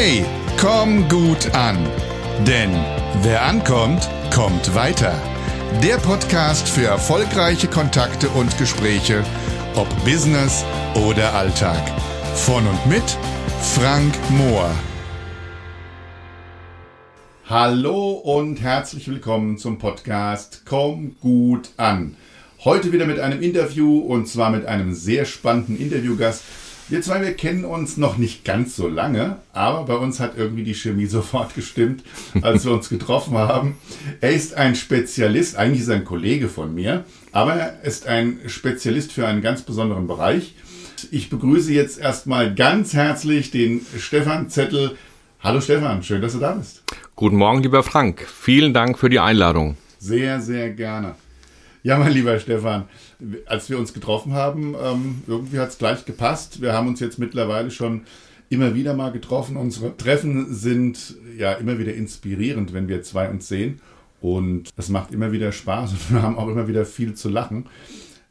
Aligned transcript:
Hey, 0.00 0.24
komm 0.60 1.08
gut 1.08 1.52
an. 1.56 1.76
Denn 2.46 2.70
wer 3.22 3.42
ankommt, 3.42 4.08
kommt 4.32 4.72
weiter. 4.72 5.12
Der 5.82 5.96
Podcast 5.96 6.68
für 6.68 6.84
erfolgreiche 6.84 7.66
Kontakte 7.66 8.28
und 8.28 8.56
Gespräche, 8.58 9.24
ob 9.74 9.88
Business 10.04 10.64
oder 10.94 11.34
Alltag. 11.34 11.82
Von 12.36 12.64
und 12.68 12.86
mit 12.86 13.02
Frank 13.74 14.14
Mohr. 14.30 14.70
Hallo 17.46 18.12
und 18.12 18.60
herzlich 18.60 19.08
willkommen 19.08 19.58
zum 19.58 19.78
Podcast 19.78 20.62
Komm 20.64 21.16
gut 21.18 21.70
an. 21.76 22.14
Heute 22.64 22.92
wieder 22.92 23.06
mit 23.06 23.18
einem 23.18 23.42
Interview 23.42 23.98
und 23.98 24.28
zwar 24.28 24.50
mit 24.50 24.64
einem 24.64 24.94
sehr 24.94 25.24
spannenden 25.24 25.76
Interviewgast. 25.76 26.44
Wir 26.90 27.02
zwei, 27.02 27.20
wir 27.20 27.34
kennen 27.34 27.66
uns 27.66 27.98
noch 27.98 28.16
nicht 28.16 28.46
ganz 28.46 28.74
so 28.74 28.88
lange, 28.88 29.36
aber 29.52 29.84
bei 29.84 29.94
uns 29.96 30.20
hat 30.20 30.38
irgendwie 30.38 30.62
die 30.62 30.74
Chemie 30.74 31.04
sofort 31.06 31.54
gestimmt, 31.54 32.02
als 32.40 32.64
wir 32.64 32.72
uns 32.72 32.88
getroffen 32.88 33.36
haben. 33.36 33.76
Er 34.22 34.30
ist 34.30 34.54
ein 34.54 34.74
Spezialist, 34.74 35.56
eigentlich 35.56 35.82
ist 35.82 35.88
er 35.88 35.96
ein 35.96 36.06
Kollege 36.06 36.48
von 36.48 36.74
mir, 36.74 37.04
aber 37.30 37.52
er 37.54 37.82
ist 37.82 38.06
ein 38.06 38.40
Spezialist 38.46 39.12
für 39.12 39.26
einen 39.26 39.42
ganz 39.42 39.62
besonderen 39.62 40.06
Bereich. 40.06 40.54
Ich 41.10 41.28
begrüße 41.28 41.74
jetzt 41.74 41.98
erstmal 41.98 42.54
ganz 42.54 42.94
herzlich 42.94 43.50
den 43.50 43.84
Stefan 43.98 44.48
Zettel. 44.48 44.96
Hallo 45.40 45.60
Stefan, 45.60 46.02
schön, 46.02 46.22
dass 46.22 46.32
du 46.32 46.38
da 46.38 46.52
bist. 46.52 46.84
Guten 47.16 47.36
Morgen, 47.36 47.62
lieber 47.62 47.82
Frank. 47.82 48.26
Vielen 48.26 48.72
Dank 48.72 48.98
für 48.98 49.10
die 49.10 49.20
Einladung. 49.20 49.76
Sehr, 49.98 50.40
sehr 50.40 50.70
gerne. 50.70 51.16
Ja, 51.82 51.98
mein 51.98 52.12
lieber 52.12 52.40
Stefan, 52.40 52.88
als 53.46 53.68
wir 53.68 53.78
uns 53.78 53.92
getroffen 53.92 54.32
haben, 54.32 54.74
ähm, 54.80 55.22
irgendwie 55.26 55.58
hat 55.58 55.70
es 55.70 55.78
gleich 55.78 56.04
gepasst. 56.04 56.60
Wir 56.62 56.72
haben 56.72 56.88
uns 56.88 57.00
jetzt 57.00 57.18
mittlerweile 57.18 57.70
schon 57.70 58.02
immer 58.48 58.74
wieder 58.74 58.94
mal 58.94 59.10
getroffen. 59.10 59.56
Unsere 59.56 59.96
Treffen 59.96 60.54
sind 60.54 61.16
ja 61.36 61.52
immer 61.52 61.78
wieder 61.78 61.94
inspirierend, 61.94 62.72
wenn 62.72 62.88
wir 62.88 63.02
zwei 63.02 63.28
uns 63.28 63.48
sehen. 63.48 63.80
Und 64.20 64.70
es 64.76 64.88
macht 64.88 65.12
immer 65.12 65.32
wieder 65.32 65.52
Spaß 65.52 65.92
und 65.92 66.10
wir 66.12 66.22
haben 66.22 66.38
auch 66.38 66.48
immer 66.48 66.68
wieder 66.68 66.84
viel 66.84 67.14
zu 67.14 67.28
lachen. 67.28 67.66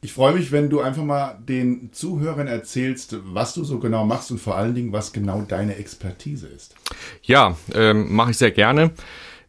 Ich 0.01 0.13
freue 0.13 0.35
mich, 0.35 0.51
wenn 0.51 0.69
du 0.69 0.79
einfach 0.79 1.03
mal 1.03 1.39
den 1.47 1.91
Zuhörern 1.91 2.47
erzählst, 2.47 3.17
was 3.33 3.55
du 3.55 3.63
so 3.63 3.79
genau 3.79 4.05
machst 4.05 4.31
und 4.31 4.39
vor 4.39 4.55
allen 4.55 4.75
Dingen, 4.75 4.93
was 4.93 5.11
genau 5.11 5.41
deine 5.41 5.75
Expertise 5.75 6.47
ist. 6.47 6.75
Ja, 7.23 7.57
ähm, 7.73 8.13
mache 8.13 8.31
ich 8.31 8.37
sehr 8.37 8.51
gerne. 8.51 8.91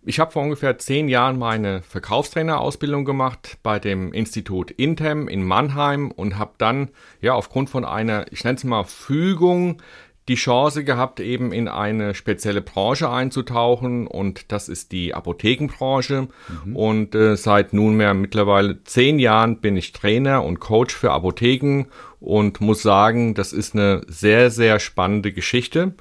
Ich 0.02 0.20
habe 0.20 0.30
vor 0.30 0.42
ungefähr 0.42 0.78
zehn 0.78 1.08
Jahren 1.08 1.38
meine 1.38 1.82
Verkaufstrainerausbildung 1.82 3.04
gemacht 3.04 3.58
bei 3.62 3.78
dem 3.78 4.12
Institut 4.12 4.70
Intem 4.70 5.28
in 5.28 5.44
Mannheim 5.44 6.10
und 6.10 6.38
habe 6.38 6.52
dann 6.58 6.90
ja 7.20 7.34
aufgrund 7.34 7.68
von 7.68 7.84
einer, 7.84 8.26
ich 8.32 8.44
nenne 8.44 8.56
es 8.56 8.64
mal 8.64 8.84
Fügung, 8.84 9.82
die 10.28 10.34
Chance 10.34 10.84
gehabt, 10.84 11.20
eben 11.20 11.52
in 11.52 11.68
eine 11.68 12.14
spezielle 12.14 12.60
Branche 12.60 13.10
einzutauchen 13.10 14.06
und 14.06 14.52
das 14.52 14.68
ist 14.68 14.92
die 14.92 15.14
Apothekenbranche. 15.14 16.28
Mhm. 16.64 16.76
Und 16.76 17.14
äh, 17.14 17.36
seit 17.36 17.72
nunmehr 17.72 18.14
mittlerweile 18.14 18.84
zehn 18.84 19.18
Jahren 19.18 19.60
bin 19.60 19.76
ich 19.76 19.92
Trainer 19.92 20.44
und 20.44 20.60
Coach 20.60 20.94
für 20.94 21.12
Apotheken 21.12 21.86
und 22.20 22.60
muss 22.60 22.82
sagen, 22.82 23.34
das 23.34 23.52
ist 23.52 23.74
eine 23.74 24.02
sehr, 24.06 24.50
sehr 24.50 24.78
spannende 24.80 25.32
Geschichte. 25.32 25.94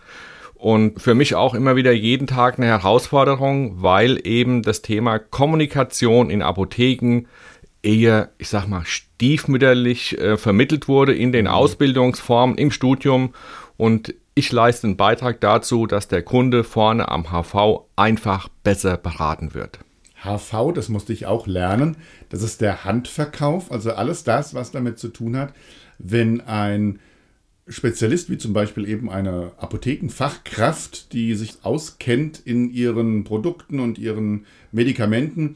Und 0.58 1.00
für 1.00 1.14
mich 1.14 1.36
auch 1.36 1.54
immer 1.54 1.76
wieder 1.76 1.92
jeden 1.92 2.26
Tag 2.26 2.58
eine 2.58 2.66
Herausforderung, 2.66 3.82
weil 3.82 4.20
eben 4.26 4.64
das 4.64 4.82
Thema 4.82 5.20
Kommunikation 5.20 6.32
in 6.32 6.42
Apotheken 6.42 7.28
eher, 7.84 8.32
ich 8.40 8.50
sag 8.50 8.68
mal, 8.68 8.84
stiefmütterlich 8.84 10.18
äh, 10.18 10.36
vermittelt 10.36 10.88
wurde 10.88 11.14
in 11.14 11.32
den 11.32 11.46
mhm. 11.46 11.52
Ausbildungsformen, 11.52 12.58
im 12.58 12.72
Studium. 12.72 13.34
Und 13.78 14.16
ich 14.34 14.52
leiste 14.52 14.88
einen 14.88 14.98
Beitrag 14.98 15.42
dazu, 15.42 15.86
dass 15.86 16.08
der 16.08 16.24
Kunde 16.24 16.64
vorne 16.64 17.10
am 17.10 17.32
HV 17.32 17.86
einfach 17.96 18.50
besser 18.64 18.98
beraten 18.98 19.54
wird. 19.54 19.80
HV, 20.24 20.74
das 20.74 20.90
musste 20.90 21.14
ich 21.14 21.28
auch 21.28 21.46
lernen, 21.46 21.98
das 22.30 22.42
ist 22.42 22.62
der 22.62 22.84
Handverkauf, 22.84 23.72
also 23.72 23.94
alles 23.94 24.24
das, 24.24 24.56
was 24.56 24.72
damit 24.72 24.98
zu 24.98 25.10
tun 25.10 25.38
hat, 25.38 25.54
wenn 26.00 26.42
ein 26.42 27.00
Spezialist, 27.70 28.30
wie 28.30 28.38
zum 28.38 28.54
Beispiel 28.54 28.88
eben 28.88 29.10
eine 29.10 29.52
Apothekenfachkraft, 29.58 31.12
die 31.14 31.36
sich 31.36 31.56
auskennt 31.64 32.42
in 32.46 32.72
ihren 32.72 33.24
Produkten 33.24 33.80
und 33.80 33.98
ihren 33.98 34.46
Medikamenten, 34.72 35.56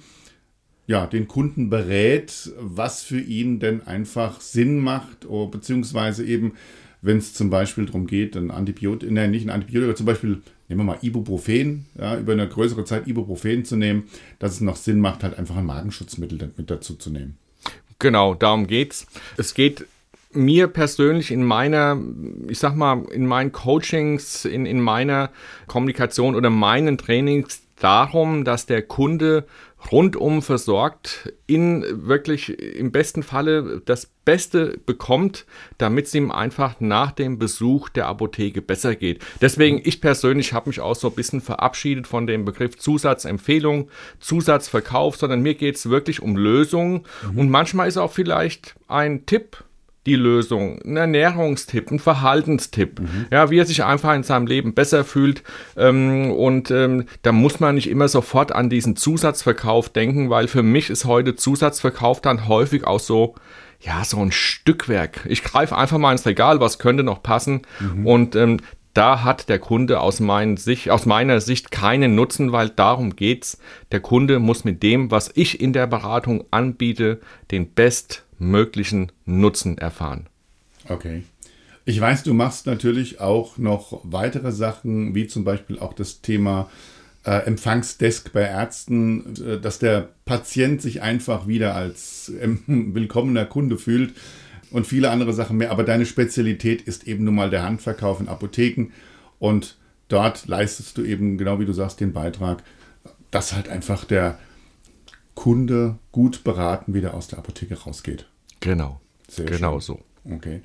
ja, 0.88 1.06
den 1.06 1.28
Kunden 1.28 1.70
berät, 1.70 2.52
was 2.58 3.02
für 3.02 3.20
ihn 3.20 3.60
denn 3.60 3.88
einfach 3.88 4.42
Sinn 4.42 4.80
macht, 4.80 5.26
oh, 5.26 5.48
beziehungsweise 5.48 6.26
eben, 6.26 6.54
wenn 7.02 7.18
es 7.18 7.34
zum 7.34 7.50
Beispiel 7.50 7.86
darum 7.86 8.08
geht, 8.08 8.36
ein 8.36 8.52
Antibiotikum, 8.52 9.16
nein, 9.16 9.32
nicht 9.32 9.46
ein 9.46 9.52
Antibiotikum, 9.52 9.96
zum 9.96 10.06
Beispiel, 10.06 10.42
nehmen 10.68 10.82
wir 10.82 10.84
mal 10.84 10.98
Ibuprofen, 11.02 11.86
ja, 11.98 12.18
über 12.20 12.34
eine 12.34 12.48
größere 12.48 12.84
Zeit 12.84 13.08
Ibuprofen 13.08 13.64
zu 13.64 13.78
nehmen, 13.78 14.04
dass 14.40 14.54
es 14.54 14.62
noch 14.62 14.76
Sinn 14.76 15.00
macht, 15.00 15.24
halt 15.24 15.40
einfach 15.40 15.56
ein 15.56 15.66
Magenschutzmittel 15.66 16.52
mit 16.58 16.70
dazu 16.70 16.96
zu 16.96 17.10
nehmen. 17.10 17.38
Genau, 18.00 18.34
darum 18.34 18.68
geht's. 18.68 19.06
Es 19.38 19.54
geht 19.54 19.86
mir 20.34 20.68
persönlich 20.68 21.32
in 21.32 21.44
meiner, 21.44 22.00
ich 22.48 22.60
sag 22.60 22.76
mal, 22.76 23.04
in 23.12 23.28
meinen 23.28 23.52
Coachings, 23.52 24.46
in, 24.46 24.66
in 24.66 24.80
meiner 24.80 25.30
Kommunikation 25.68 26.36
oder 26.36 26.50
meinen 26.50 26.98
Trainings 26.98 27.64
darum, 27.80 28.46
dass 28.46 28.66
der 28.66 28.84
Kunde 28.84 29.46
rundum 29.92 30.42
versorgt, 30.42 31.34
in 31.48 31.84
wirklich 32.08 32.60
im 32.60 32.92
besten 32.92 33.24
Falle 33.24 33.82
das 33.84 34.06
Beste 34.26 34.80
bekommt, 34.86 35.46
damit 35.80 36.06
es 36.06 36.14
ihm 36.14 36.30
einfach 36.30 36.80
nach 36.80 37.12
dem 37.12 37.40
Besuch 37.40 37.90
der 37.90 38.06
Apotheke 38.06 38.62
besser 38.62 38.96
geht. 38.96 39.24
Deswegen, 39.42 39.82
ich 39.84 40.00
persönlich 40.00 40.54
habe 40.54 40.70
mich 40.70 40.80
auch 40.80 40.96
so 40.96 41.08
ein 41.08 41.16
bisschen 41.16 41.42
verabschiedet 41.42 42.06
von 42.06 42.28
dem 42.28 42.46
Begriff 42.46 42.78
Zusatzempfehlung, 42.78 43.90
Zusatzverkauf, 44.20 45.16
sondern 45.16 45.42
mir 45.42 45.56
geht 45.56 45.78
es 45.78 45.90
wirklich 45.90 46.22
um 46.22 46.36
Lösungen. 46.38 47.06
Mhm. 47.32 47.40
Und 47.40 47.50
manchmal 47.50 47.88
ist 47.88 47.98
auch 47.98 48.12
vielleicht 48.12 48.76
ein 48.88 49.26
Tipp, 49.26 49.64
die 50.06 50.16
Lösung, 50.16 50.80
ein 50.84 50.98
Ernährungstipp, 50.98 51.92
ein 51.92 52.00
Verhaltenstipp, 52.00 53.00
mhm. 53.00 53.28
ja, 53.30 53.52
wie 53.52 53.60
er 53.60 53.66
sich 53.66 53.84
einfach 53.84 54.16
in 54.16 54.24
seinem 54.24 54.48
Leben 54.48 54.74
besser 54.74 55.04
fühlt. 55.04 55.44
Ähm, 55.78 56.32
und 56.32 56.72
ähm, 56.72 57.06
da 57.22 57.32
muss 57.32 57.60
man 57.60 57.76
nicht 57.76 57.90
immer 57.90 58.08
sofort 58.08 58.52
an 58.52 58.70
diesen 58.70 58.96
Zusatzverkauf 58.96 59.90
denken, 59.90 60.30
weil 60.30 60.48
für 60.48 60.64
mich 60.64 60.90
ist 60.90 61.06
heute 61.06 61.36
Zusatzverkauf 61.36 62.20
dann 62.20 62.48
häufig 62.48 62.86
auch 62.86 63.00
so, 63.00 63.36
ja, 63.80 64.04
so 64.04 64.20
ein 64.20 64.32
Stückwerk. 64.32 65.26
Ich 65.30 65.44
greife 65.44 65.78
einfach 65.78 66.00
mal 66.00 66.12
ins 66.12 66.26
Regal, 66.26 66.60
was 66.60 66.80
könnte 66.80 67.04
noch 67.04 67.22
passen. 67.22 67.62
Mhm. 67.80 68.08
Und 68.08 68.36
ähm, 68.36 68.58
da 68.94 69.24
hat 69.24 69.50
der 69.50 69.60
Kunde 69.60 70.02
aus, 70.02 70.22
Sicht, 70.58 70.90
aus, 70.90 71.06
meiner 71.06 71.40
Sicht 71.42 71.72
keinen 71.72 72.16
Nutzen, 72.16 72.52
weil 72.52 72.70
darum 72.70 73.16
geht's. 73.16 73.60
Der 73.92 74.02
Kunde 74.02 74.40
muss 74.40 74.64
mit 74.64 74.84
dem, 74.84 75.12
was 75.12 75.32
ich 75.34 75.62
in 75.62 75.74
der 75.74 75.88
Beratung 75.88 76.44
anbiete, 76.52 77.22
den 77.52 77.72
best 77.72 78.26
möglichen 78.42 79.12
Nutzen 79.26 79.78
erfahren. 79.78 80.28
Okay. 80.90 81.24
Ich 81.86 82.00
weiß, 82.00 82.24
du 82.24 82.34
machst 82.34 82.66
natürlich 82.66 83.20
auch 83.20 83.58
noch 83.58 84.02
weitere 84.04 84.52
Sachen, 84.52 85.16
wie 85.16 85.28
zum 85.28 85.44
Beispiel 85.44 85.80
auch 85.80 85.94
das 85.94 86.22
Thema 86.22 86.70
äh, 87.24 87.46
Empfangsdesk 87.46 88.34
bei 88.34 88.42
Ärzten, 88.42 89.36
äh, 89.36 89.60
dass 89.60 89.80
der 89.80 90.10
Patient 90.26 90.82
sich 90.82 91.02
einfach 91.02 91.48
wieder 91.48 91.76
als 91.76 92.30
äh, 92.30 92.50
willkommener 92.68 93.46
Kunde 93.46 93.78
fühlt 93.78 94.14
und 94.72 94.88
viele 94.88 95.12
andere 95.12 95.34
Sachen 95.34 95.58
mehr. 95.58 95.72
Aber 95.72 95.84
deine 95.84 96.06
Spezialität 96.06 96.82
ist 96.82 97.08
eben 97.08 97.24
nun 97.24 97.36
mal 97.36 97.50
der 97.50 97.64
Handverkauf 97.64 98.20
in 98.20 98.28
Apotheken 98.28 98.88
und 99.40 99.78
dort 100.08 100.48
leistest 100.48 100.98
du 100.98 101.04
eben, 101.04 101.38
genau 101.38 101.60
wie 101.60 101.66
du 101.66 101.74
sagst, 101.74 102.00
den 102.00 102.14
Beitrag, 102.14 102.64
dass 103.30 103.54
halt 103.54 103.70
einfach 103.70 104.04
der 104.04 104.40
Kunde 105.36 105.98
gut 106.12 106.44
beraten 106.44 106.94
wieder 106.94 107.14
aus 107.14 107.28
der 107.28 107.40
Apotheke 107.40 107.76
rausgeht. 107.76 108.28
Genau. 108.62 109.02
Sehr 109.28 109.46
genau 109.46 109.80
schön. 109.80 109.98
so. 110.26 110.34
Okay. 110.34 110.62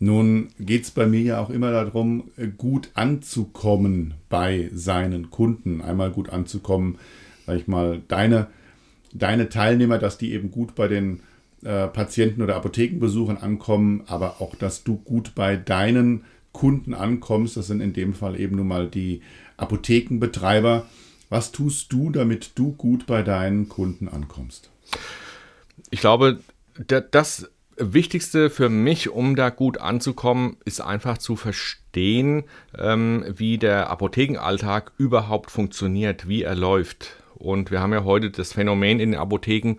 Nun 0.00 0.48
geht 0.60 0.84
es 0.84 0.90
bei 0.90 1.06
mir 1.06 1.20
ja 1.20 1.40
auch 1.40 1.50
immer 1.50 1.72
darum, 1.72 2.30
gut 2.56 2.90
anzukommen 2.94 4.14
bei 4.28 4.70
seinen 4.72 5.30
Kunden. 5.30 5.80
Einmal 5.80 6.10
gut 6.10 6.30
anzukommen, 6.30 6.98
sag 7.46 7.56
ich 7.56 7.66
mal, 7.66 8.02
deine, 8.06 8.46
deine 9.12 9.48
Teilnehmer, 9.48 9.98
dass 9.98 10.18
die 10.18 10.32
eben 10.32 10.50
gut 10.50 10.76
bei 10.76 10.86
den 10.86 11.20
äh, 11.64 11.88
Patienten 11.88 12.42
oder 12.42 12.54
Apothekenbesuchern 12.54 13.38
ankommen, 13.38 14.04
aber 14.06 14.40
auch, 14.40 14.54
dass 14.54 14.84
du 14.84 14.96
gut 14.96 15.34
bei 15.34 15.56
deinen 15.56 16.24
Kunden 16.52 16.94
ankommst. 16.94 17.56
Das 17.56 17.66
sind 17.66 17.80
in 17.80 17.92
dem 17.92 18.14
Fall 18.14 18.38
eben 18.38 18.56
nun 18.56 18.68
mal 18.68 18.88
die 18.88 19.22
Apothekenbetreiber. 19.56 20.86
Was 21.28 21.50
tust 21.50 21.92
du, 21.92 22.10
damit 22.10 22.52
du 22.54 22.72
gut 22.72 23.06
bei 23.06 23.22
deinen 23.22 23.68
Kunden 23.68 24.08
ankommst? 24.08 24.70
Ich 25.90 26.00
glaube, 26.00 26.38
das 26.86 27.50
Wichtigste 27.76 28.50
für 28.50 28.68
mich, 28.68 29.10
um 29.10 29.36
da 29.36 29.50
gut 29.50 29.78
anzukommen, 29.78 30.56
ist 30.64 30.80
einfach 30.80 31.18
zu 31.18 31.36
verstehen, 31.36 32.44
ähm, 32.76 33.24
wie 33.28 33.58
der 33.58 33.90
Apothekenalltag 33.90 34.92
überhaupt 34.98 35.50
funktioniert, 35.50 36.28
wie 36.28 36.42
er 36.42 36.54
läuft. 36.54 37.16
Und 37.36 37.70
wir 37.70 37.80
haben 37.80 37.92
ja 37.92 38.02
heute 38.02 38.30
das 38.30 38.52
Phänomen 38.52 38.98
in 38.98 39.12
den 39.12 39.20
Apotheken, 39.20 39.76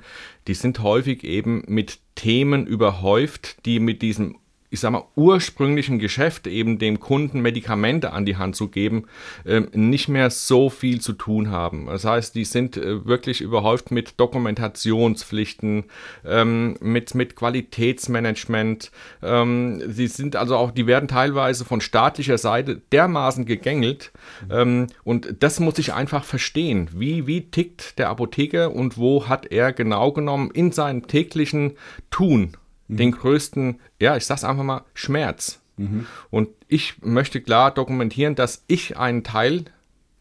die 0.48 0.54
sind 0.54 0.80
häufig 0.80 1.26
eben 1.26 1.64
mit 1.68 2.00
Themen 2.16 2.66
überhäuft, 2.66 3.66
die 3.66 3.80
mit 3.80 4.02
diesem 4.02 4.38
ich 4.72 4.80
sag 4.80 4.92
mal, 4.92 5.06
ursprünglichen 5.16 5.98
Geschäft, 5.98 6.46
eben 6.46 6.78
dem 6.78 7.00
Kunden 7.00 7.42
Medikamente 7.42 8.14
an 8.14 8.26
die 8.26 8.38
Hand 8.38 8.56
zu 8.56 8.68
geben, 8.68 9.06
äh, 9.46 9.62
nicht 9.74 10.10
mehr 10.10 10.30
so 10.30 10.70
viel 10.70 11.02
zu 11.02 11.14
tun 11.14 11.50
haben. 11.50 11.88
Das 11.88 12.06
heißt, 12.06 12.36
die 12.36 12.46
sind 12.46 12.78
äh, 12.78 13.06
wirklich 13.06 13.42
überhäuft 13.42 13.92
mit 13.92 14.20
Dokumentationspflichten, 14.20 15.86
ähm, 16.24 16.78
mit, 16.82 17.16
mit 17.16 17.36
Qualitätsmanagement. 17.36 18.92
Ähm, 19.24 19.82
sie 19.92 20.08
sind 20.08 20.36
also 20.36 20.56
auch, 20.56 20.72
die 20.72 20.86
werden 20.86 21.08
teilweise 21.08 21.66
von 21.66 21.82
staatlicher 21.82 22.38
Seite 22.38 22.82
dermaßen 22.92 23.46
gegängelt. 23.46 24.12
Ähm, 24.52 24.88
und 25.04 25.36
das 25.40 25.60
muss 25.60 25.80
ich 25.80 25.94
einfach 25.94 26.24
verstehen. 26.24 26.90
Wie, 26.94 27.26
wie 27.26 27.50
tickt 27.50 27.98
der 27.98 28.10
Apotheker 28.10 28.72
und 28.72 28.98
wo 28.98 29.28
hat 29.28 29.52
er 29.52 29.74
genau 29.74 30.12
genommen 30.12 30.52
in 30.52 30.72
seinem 30.72 31.08
täglichen 31.08 31.74
Tun 32.12 32.54
mhm. 32.90 32.98
den 32.98 33.12
größten, 33.12 33.80
ja, 34.00 34.18
ich 34.18 34.26
sag's 34.26 34.44
einfach 34.44 34.64
mal, 34.64 34.84
Schmerz. 34.94 35.62
Mhm. 35.78 36.06
Und 36.30 36.50
ich 36.68 36.96
möchte 37.02 37.40
klar 37.40 37.72
dokumentieren, 37.72 38.36
dass 38.36 38.64
ich 38.68 38.98
einen 38.98 39.24
Teil 39.24 39.66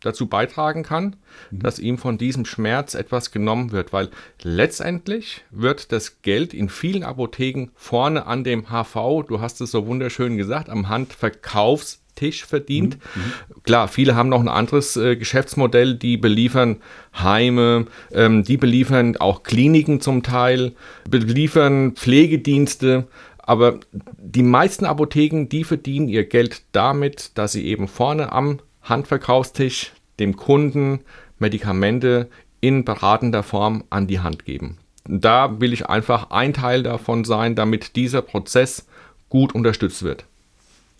dazu 0.00 0.28
beitragen 0.28 0.84
kann, 0.84 1.16
mhm. 1.50 1.58
dass 1.60 1.78
ihm 1.78 1.98
von 1.98 2.18
diesem 2.18 2.44
Schmerz 2.44 2.94
etwas 2.94 3.32
genommen 3.32 3.72
wird, 3.72 3.92
weil 3.92 4.10
letztendlich 4.42 5.44
wird 5.50 5.90
das 5.90 6.22
Geld 6.22 6.54
in 6.54 6.68
vielen 6.68 7.02
Apotheken 7.02 7.70
vorne 7.74 8.26
an 8.26 8.44
dem 8.44 8.66
HV, 8.70 9.24
du 9.26 9.40
hast 9.40 9.60
es 9.60 9.72
so 9.72 9.86
wunderschön 9.86 10.36
gesagt, 10.36 10.70
am 10.70 10.88
Handverkaufs 10.88 12.00
Tisch 12.18 12.44
verdient. 12.44 12.98
Mhm. 13.14 13.22
mhm. 13.22 13.62
Klar, 13.62 13.88
viele 13.88 14.14
haben 14.14 14.28
noch 14.28 14.40
ein 14.40 14.48
anderes 14.48 14.96
äh, 14.96 15.16
Geschäftsmodell, 15.16 15.94
die 15.94 16.16
beliefern 16.16 16.76
Heime, 17.18 17.86
ähm, 18.12 18.42
die 18.42 18.56
beliefern 18.56 19.16
auch 19.16 19.42
Kliniken 19.42 20.00
zum 20.00 20.22
Teil, 20.22 20.72
beliefern 21.08 21.92
Pflegedienste. 21.92 23.06
Aber 23.38 23.80
die 23.92 24.42
meisten 24.42 24.84
Apotheken, 24.84 25.48
die 25.48 25.64
verdienen 25.64 26.08
ihr 26.08 26.24
Geld 26.24 26.62
damit, 26.72 27.32
dass 27.38 27.52
sie 27.52 27.64
eben 27.64 27.88
vorne 27.88 28.32
am 28.32 28.58
Handverkaufstisch 28.82 29.92
dem 30.18 30.36
Kunden 30.36 31.00
Medikamente 31.38 32.28
in 32.60 32.84
beratender 32.84 33.42
Form 33.42 33.84
an 33.90 34.06
die 34.06 34.20
Hand 34.20 34.44
geben. 34.44 34.78
Da 35.08 35.60
will 35.60 35.72
ich 35.72 35.86
einfach 35.86 36.30
ein 36.30 36.52
Teil 36.52 36.82
davon 36.82 37.24
sein, 37.24 37.54
damit 37.54 37.96
dieser 37.96 38.20
Prozess 38.20 38.86
gut 39.28 39.54
unterstützt 39.54 40.02
wird. 40.02 40.24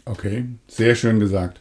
Okay, 0.09 0.47
sehr 0.69 0.95
schön 0.95 1.21
gesagt. 1.21 1.61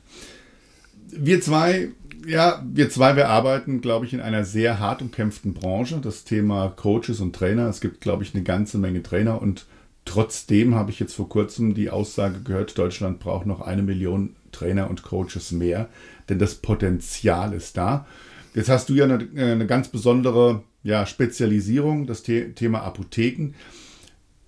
Wir 1.11 1.41
zwei, 1.41 1.89
ja, 2.25 2.63
wir 2.65 2.89
zwei, 2.89 3.17
wir 3.17 3.27
arbeiten, 3.27 3.81
glaube 3.81 4.05
ich, 4.05 4.13
in 4.13 4.21
einer 4.21 4.45
sehr 4.45 4.79
hart 4.79 5.01
umkämpften 5.01 5.53
Branche. 5.53 5.99
Das 6.01 6.23
Thema 6.23 6.69
Coaches 6.69 7.19
und 7.19 7.35
Trainer. 7.35 7.67
Es 7.67 7.81
gibt, 7.81 7.99
glaube 7.99 8.23
ich, 8.23 8.33
eine 8.33 8.43
ganze 8.43 8.77
Menge 8.77 9.03
Trainer 9.03 9.41
und 9.41 9.65
trotzdem 10.05 10.75
habe 10.75 10.91
ich 10.91 10.99
jetzt 10.99 11.13
vor 11.13 11.27
kurzem 11.27 11.73
die 11.73 11.89
Aussage 11.89 12.39
gehört, 12.41 12.77
Deutschland 12.77 13.19
braucht 13.19 13.45
noch 13.45 13.59
eine 13.59 13.83
Million 13.83 14.35
Trainer 14.53 14.89
und 14.89 15.03
Coaches 15.03 15.51
mehr, 15.51 15.89
denn 16.29 16.39
das 16.39 16.55
Potenzial 16.55 17.53
ist 17.53 17.75
da. 17.75 18.07
Jetzt 18.53 18.69
hast 18.69 18.87
du 18.87 18.93
ja 18.93 19.03
eine, 19.03 19.27
eine 19.35 19.67
ganz 19.67 19.89
besondere 19.89 20.63
ja, 20.83 21.05
Spezialisierung, 21.05 22.07
das 22.07 22.23
The 22.23 22.53
Thema 22.53 22.83
Apotheken. 22.83 23.53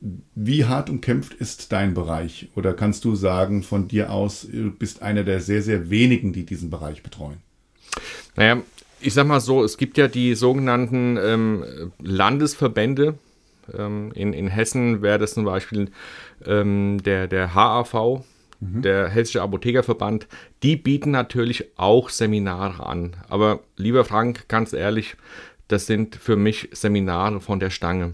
Wie 0.01 0.66
hart 0.66 0.90
umkämpft 0.90 1.34
ist 1.34 1.72
dein 1.72 1.94
Bereich? 1.94 2.50
Oder 2.56 2.74
kannst 2.74 3.04
du 3.04 3.16
sagen 3.16 3.63
von 3.63 3.88
dir 3.88 4.12
aus, 4.12 4.48
du 4.50 4.72
bist 4.72 5.01
einer 5.01 5.24
der 5.24 5.42
sehr, 5.42 5.62
sehr 5.62 5.90
wenigen, 5.90 6.31
die 6.31 6.46
diesen 6.46 6.69
Bereich 6.69 7.04
betreuen? 7.04 7.38
Naja, 8.36 8.62
ich 9.01 9.13
sag 9.13 9.28
mal 9.28 9.42
so, 9.42 9.63
es 9.63 9.78
gibt 9.78 9.98
ja 9.98 10.07
die 10.07 10.36
sogenannten 10.36 11.18
ähm, 11.22 11.92
Landesverbände. 12.01 13.16
Ähm, 13.78 14.12
in, 14.16 14.34
in 14.34 14.48
Hessen 14.48 15.01
wäre 15.01 15.19
das 15.19 15.34
zum 15.34 15.46
Beispiel 15.46 15.92
ähm, 16.45 17.02
der, 17.04 17.28
der 17.28 17.54
HAV, 17.54 18.24
mhm. 18.60 18.81
der 18.81 19.10
Hessische 19.10 19.42
Apothekerverband. 19.42 20.28
Die 20.63 20.78
bieten 20.78 21.12
natürlich 21.12 21.78
auch 21.78 22.10
Seminare 22.10 22.86
an. 22.86 23.18
Aber 23.28 23.60
lieber 23.75 24.06
Frank, 24.06 24.48
ganz 24.48 24.72
ehrlich, 24.74 25.18
das 25.68 25.86
sind 25.86 26.16
für 26.16 26.36
mich 26.36 26.69
Seminare 26.72 27.42
von 27.42 27.60
der 27.60 27.69
Stange. 27.69 28.13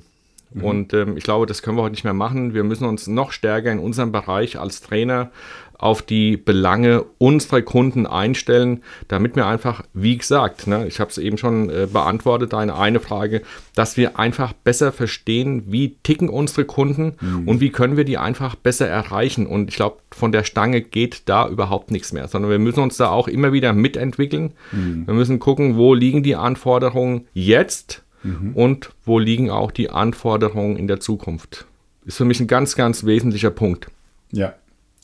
Mhm. 0.55 0.63
Und 0.63 0.93
ähm, 0.93 1.17
ich 1.17 1.23
glaube, 1.23 1.45
das 1.45 1.61
können 1.61 1.77
wir 1.77 1.83
heute 1.83 1.93
nicht 1.93 2.03
mehr 2.03 2.13
machen. 2.13 2.53
Wir 2.53 2.63
müssen 2.63 2.85
uns 2.85 3.07
noch 3.07 3.31
stärker 3.31 3.71
in 3.71 3.79
unserem 3.79 4.11
Bereich 4.11 4.59
als 4.59 4.81
Trainer 4.81 5.31
auf 5.77 6.01
die 6.01 6.37
Belange 6.37 7.03
unserer 7.17 7.61
Kunden 7.61 8.07
einstellen, 8.07 8.81
damit 9.07 9.35
wir 9.35 9.45
einfach, 9.45 9.83
wie 9.93 10.17
gesagt, 10.17 10.67
ne, 10.67 10.87
ich 10.87 10.99
habe 10.99 11.09
es 11.09 11.17
eben 11.17 11.37
schon 11.37 11.69
äh, 11.69 11.87
beantwortet, 11.91 12.53
deine 12.53 12.77
eine 12.77 12.99
Frage, 12.99 13.41
dass 13.75 13.97
wir 13.97 14.17
einfach 14.17 14.53
besser 14.53 14.91
verstehen, 14.91 15.63
wie 15.67 15.97
ticken 16.03 16.29
unsere 16.29 16.65
Kunden 16.65 17.15
mhm. 17.19 17.47
und 17.47 17.59
wie 17.59 17.71
können 17.71 17.97
wir 17.97 18.05
die 18.05 18.17
einfach 18.17 18.55
besser 18.55 18.87
erreichen. 18.87 19.47
Und 19.47 19.69
ich 19.69 19.75
glaube, 19.75 19.97
von 20.11 20.31
der 20.31 20.43
Stange 20.43 20.81
geht 20.81 21.23
da 21.25 21.47
überhaupt 21.47 21.91
nichts 21.91 22.13
mehr, 22.13 22.27
sondern 22.27 22.51
wir 22.51 22.59
müssen 22.59 22.81
uns 22.81 22.97
da 22.97 23.09
auch 23.09 23.27
immer 23.27 23.51
wieder 23.51 23.73
mitentwickeln. 23.73 24.53
Mhm. 24.71 25.07
Wir 25.07 25.13
müssen 25.13 25.39
gucken, 25.39 25.75
wo 25.75 25.93
liegen 25.93 26.23
die 26.23 26.35
Anforderungen 26.35 27.27
jetzt 27.33 28.04
mhm. 28.25 28.53
und 28.53 28.91
wo 29.05 29.19
liegen 29.19 29.49
auch 29.49 29.71
die 29.71 29.89
Anforderungen 29.89 30.77
in 30.77 30.87
der 30.87 30.99
Zukunft. 30.99 31.65
Ist 32.05 32.17
für 32.17 32.25
mich 32.25 32.39
ein 32.39 32.47
ganz, 32.47 32.75
ganz 32.75 33.05
wesentlicher 33.05 33.51
Punkt. 33.51 33.87
Ja, 34.31 34.53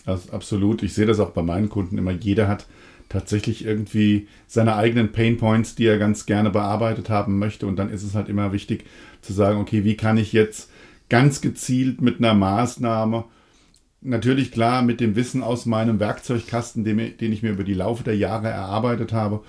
also 0.06 0.32
absolut. 0.32 0.84
Ich 0.84 0.94
sehe 0.94 1.06
das 1.06 1.20
auch 1.20 1.32
bei 1.32 1.42
meinen 1.42 1.70
Kunden 1.70 1.98
immer. 1.98 2.12
Jeder 2.12 2.48
hat 2.48 2.66
tatsächlich 3.10 3.66
irgendwie 3.66 4.28
seine 4.48 4.76
eigenen 4.76 5.12
Pain 5.12 5.38
Points, 5.38 5.76
die 5.76 5.86
er 5.86 5.98
ganz 5.98 6.26
gerne 6.26 6.50
bearbeitet 6.50 7.10
haben 7.10 7.40
möchte. 7.40 7.68
Und 7.68 7.78
dann 7.78 7.90
ist 7.90 8.04
es 8.04 8.16
halt 8.16 8.30
immer 8.30 8.54
wichtig 8.54 8.86
zu 9.22 9.34
sagen, 9.34 9.60
okay, 9.60 9.84
wie 9.84 9.98
kann 9.98 10.18
ich 10.18 10.34
jetzt 10.34 10.70
ganz 11.10 11.42
gezielt 11.42 12.02
mit 12.02 12.20
einer 12.20 12.34
Maßnahme, 12.34 13.26
natürlich 14.02 14.52
klar 14.52 14.82
mit 14.82 15.00
dem 15.00 15.16
Wissen 15.16 15.44
aus 15.44 15.66
meinem 15.66 16.00
Werkzeugkasten, 16.00 16.84
den, 16.84 17.18
den 17.18 17.34
ich 17.34 17.44
mir 17.44 17.52
über 17.52 17.64
die 17.64 17.74
Laufe 17.74 18.04
der 18.04 18.16
Jahre 18.16 18.48
erarbeitet 18.48 19.14
habe, 19.14 19.42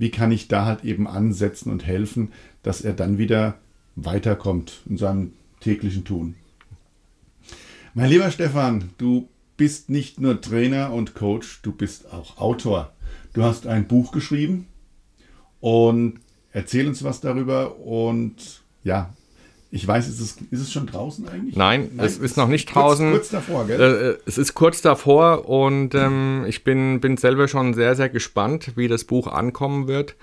wie 0.00 0.10
kann 0.10 0.32
ich 0.32 0.48
da 0.48 0.64
halt 0.64 0.82
eben 0.82 1.06
ansetzen 1.06 1.70
und 1.70 1.86
helfen, 1.86 2.32
dass 2.62 2.80
er 2.80 2.94
dann 2.94 3.18
wieder 3.18 3.58
weiterkommt 3.96 4.80
in 4.88 4.96
seinem 4.96 5.34
täglichen 5.60 6.06
Tun. 6.06 6.36
Mein 7.92 8.08
lieber 8.08 8.30
Stefan, 8.30 8.90
du 8.96 9.28
bist 9.58 9.90
nicht 9.90 10.18
nur 10.18 10.40
Trainer 10.40 10.94
und 10.94 11.14
Coach, 11.14 11.60
du 11.60 11.72
bist 11.72 12.10
auch 12.14 12.38
Autor. 12.38 12.94
Du 13.34 13.42
hast 13.42 13.66
ein 13.66 13.88
Buch 13.88 14.10
geschrieben 14.10 14.68
und 15.60 16.18
erzähl 16.50 16.88
uns 16.88 17.04
was 17.04 17.20
darüber 17.20 17.78
und 17.78 18.62
ja, 18.82 19.12
ich 19.72 19.86
weiß, 19.86 20.08
ist 20.08 20.20
es, 20.20 20.36
ist 20.50 20.60
es 20.60 20.72
schon 20.72 20.86
draußen 20.86 21.28
eigentlich? 21.28 21.54
Nein, 21.54 21.90
Nein 21.94 22.06
es 22.06 22.18
ist 22.18 22.36
noch 22.36 22.48
nicht 22.48 22.74
draußen. 22.74 23.12
Kurz, 23.12 23.30
kurz 23.30 23.30
davor, 23.30 23.66
gell? 23.66 23.80
Äh, 23.80 24.28
es 24.28 24.36
ist 24.36 24.54
kurz 24.54 24.82
davor 24.82 25.48
und 25.48 25.94
ähm, 25.94 26.44
ich 26.48 26.64
bin, 26.64 27.00
bin 27.00 27.16
selber 27.16 27.46
schon 27.46 27.74
sehr, 27.74 27.94
sehr 27.94 28.08
gespannt, 28.08 28.72
wie 28.76 28.88
das 28.88 29.04
Buch 29.04 29.28
ankommen 29.28 29.86
wird. 29.86 30.16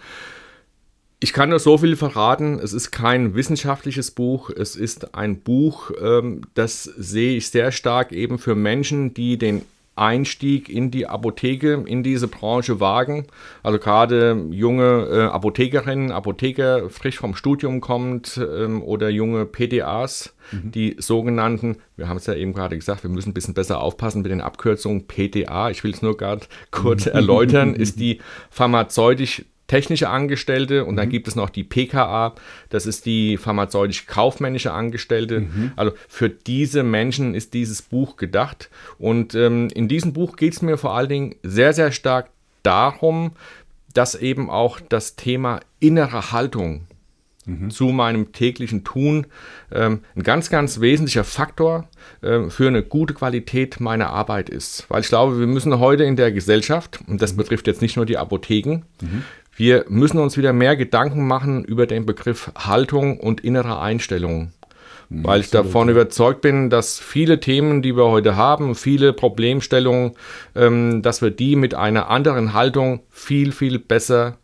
Ich 1.20 1.34
kann 1.34 1.50
nur 1.50 1.60
so 1.60 1.78
viel 1.78 1.96
verraten. 1.96 2.60
Es 2.60 2.74
ist 2.74 2.92
kein 2.92 3.36
wissenschaftliches 3.36 4.12
Buch. 4.12 4.50
Es 4.50 4.76
ist 4.76 5.16
ein 5.16 5.40
Buch, 5.40 5.92
ähm, 6.00 6.42
das 6.54 6.84
sehe 6.84 7.38
ich 7.38 7.50
sehr 7.50 7.72
stark 7.72 8.12
eben 8.12 8.40
für 8.40 8.54
Menschen, 8.54 9.14
die 9.14 9.38
den 9.38 9.62
Einstieg 9.98 10.70
in 10.70 10.92
die 10.92 11.08
Apotheke, 11.08 11.84
in 11.86 12.04
diese 12.04 12.28
Branche 12.28 12.80
wagen. 12.80 13.28
Also 13.64 13.80
gerade 13.80 14.46
junge 14.52 15.08
äh, 15.12 15.22
Apothekerinnen, 15.24 16.12
Apotheker 16.12 16.90
frisch 16.90 17.18
vom 17.18 17.36
Studium 17.36 17.82
kommt 17.82 18.38
ähm, 18.38 18.82
oder 18.84 19.10
junge 19.10 19.46
PDAs, 19.46 20.36
mhm. 20.52 20.72
die 20.72 20.96
sogenannten, 21.00 21.78
wir 21.96 22.08
haben 22.08 22.18
es 22.18 22.26
ja 22.26 22.34
eben 22.36 22.54
gerade 22.54 22.78
gesagt, 22.78 23.04
wir 23.04 23.10
müssen 23.10 23.30
ein 23.30 23.34
bisschen 23.34 23.54
besser 23.54 23.82
aufpassen 23.82 24.22
mit 24.22 24.32
den 24.32 24.42
Abkürzungen 24.42 25.08
PTA. 25.08 25.70
Ich 25.70 25.84
will 25.84 25.92
es 25.92 26.02
nur 26.02 26.18
gerade 26.18 26.46
kurz 26.72 27.06
erläutern, 27.06 27.74
ist 27.76 28.00
die 28.00 28.20
pharmazeutisch 28.50 29.46
technische 29.68 30.10
Angestellte 30.10 30.86
und 30.86 30.96
dann 30.96 31.08
mhm. 31.08 31.12
gibt 31.12 31.28
es 31.28 31.36
noch 31.36 31.50
die 31.50 31.64
PKA, 31.64 32.36
das 32.70 32.86
ist 32.86 33.06
die 33.06 33.38
pharmazeutisch-kaufmännische 33.38 34.72
Angestellte. 34.72 35.42
Mhm. 35.42 35.72
Also 35.76 35.94
für 36.08 36.30
diese 36.30 36.84
Menschen 36.84 37.36
ist 37.36 37.54
dieses 37.54 37.82
Buch 37.82 38.16
gedacht 38.16 38.70
und 38.98 39.36
ähm, 39.36 39.70
in 39.74 39.88
diesem 39.88 40.14
Buch 40.14 40.36
geht 40.38 40.54
es 40.54 40.62
mir 40.62 40.78
vor 40.78 40.96
allen 40.96 41.10
Dingen 41.10 41.36
sehr, 41.44 41.74
sehr 41.74 41.92
stark 41.92 42.30
darum, 42.64 43.32
dass 43.94 44.16
eben 44.16 44.50
auch 44.50 44.80
das 44.80 45.16
Thema 45.16 45.60
innere 45.80 46.32
Haltung 46.32 46.88
mhm. 47.48 47.70
zu 47.70 47.86
meinem 47.86 48.32
täglichen 48.32 48.84
Tun 48.84 49.28
ähm, 49.72 50.02
ein 50.16 50.24
ganz, 50.24 50.50
ganz 50.50 50.80
wesentlicher 50.80 51.24
Faktor 51.24 51.90
äh, 52.22 52.50
für 52.50 52.68
eine 52.68 52.84
gute 52.84 53.14
Qualität 53.14 53.80
meiner 53.80 54.10
Arbeit 54.10 54.50
ist. 54.50 54.86
Weil 54.90 55.02
ich 55.02 55.08
glaube, 55.08 55.40
wir 55.40 55.48
müssen 55.48 55.80
heute 55.80 56.04
in 56.04 56.16
der 56.16 56.32
Gesellschaft, 56.32 57.00
und 57.08 57.22
das 57.22 57.34
mhm. 57.34 57.38
betrifft 57.38 57.68
jetzt 57.68 57.82
nicht 57.82 57.96
nur 57.96 58.06
die 58.06 58.18
Apotheken, 58.18 58.84
mhm. 59.02 59.24
Wir 59.58 59.86
müssen 59.90 60.20
uns 60.20 60.38
wieder 60.38 60.54
mehr 60.54 60.78
Gedanken 60.78 61.26
machen 61.26 61.66
über 61.66 61.88
den 61.88 62.06
Begriff 62.06 62.52
Haltung 62.56 63.20
und 63.20 63.42
innere 63.42 63.80
Einstellung. 63.80 64.52
Mhm, 65.10 65.24
weil 65.24 65.42
ich 65.42 65.50
davon 65.50 65.90
überzeugt 65.90 66.42
bin, 66.42 66.70
dass 66.70 67.00
viele 67.00 67.40
Themen, 67.40 67.82
die 67.82 67.96
wir 67.96 68.06
heute 68.06 68.36
haben, 68.36 68.76
viele 68.76 69.14
Problemstellungen, 69.14 70.12
ähm, 70.56 71.02
dass 71.02 71.24
wir 71.24 71.32
die 71.32 71.56
mit 71.56 71.74
einer 71.74 72.08
anderen 72.10 72.54
Haltung 72.54 73.00
viel, 73.10 73.52
viel 73.52 73.80
besser 73.80 74.38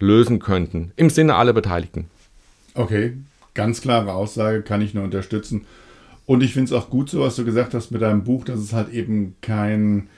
lösen 0.00 0.38
könnten. 0.38 0.92
Im 0.96 1.10
Sinne 1.10 1.34
aller 1.34 1.52
Beteiligten. 1.52 2.06
Okay, 2.72 3.12
ganz 3.52 3.82
klare 3.82 4.14
Aussage 4.14 4.62
kann 4.62 4.80
ich 4.80 4.94
nur 4.94 5.04
unterstützen. 5.04 5.66
Und 6.24 6.42
ich 6.42 6.54
finde 6.54 6.66
es 6.66 6.72
auch 6.72 6.88
gut 6.88 7.10
so, 7.10 7.20
was 7.20 7.36
du 7.36 7.44
gesagt 7.44 7.74
hast 7.74 7.90
mit 7.90 8.00
deinem 8.00 8.24
Buch, 8.24 8.46
dass 8.46 8.58
es 8.58 8.72
halt 8.72 8.90
eben 8.92 9.36
kein 9.42 10.08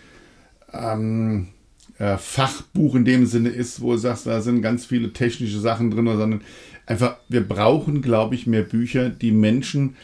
ähm, 0.73 1.49
äh, 1.98 2.16
Fachbuch 2.16 2.94
in 2.94 3.04
dem 3.04 3.26
Sinne 3.26 3.48
ist, 3.50 3.80
wo 3.80 3.92
du 3.92 3.98
sagst, 3.98 4.26
da 4.26 4.40
sind 4.40 4.62
ganz 4.62 4.86
viele 4.86 5.12
technische 5.12 5.58
Sachen 5.58 5.90
drin, 5.90 6.06
sondern 6.06 6.42
einfach, 6.86 7.16
wir 7.28 7.46
brauchen, 7.46 8.02
glaube 8.02 8.34
ich, 8.34 8.46
mehr 8.46 8.62
Bücher, 8.62 9.10
die 9.10 9.32
Menschen 9.32 9.96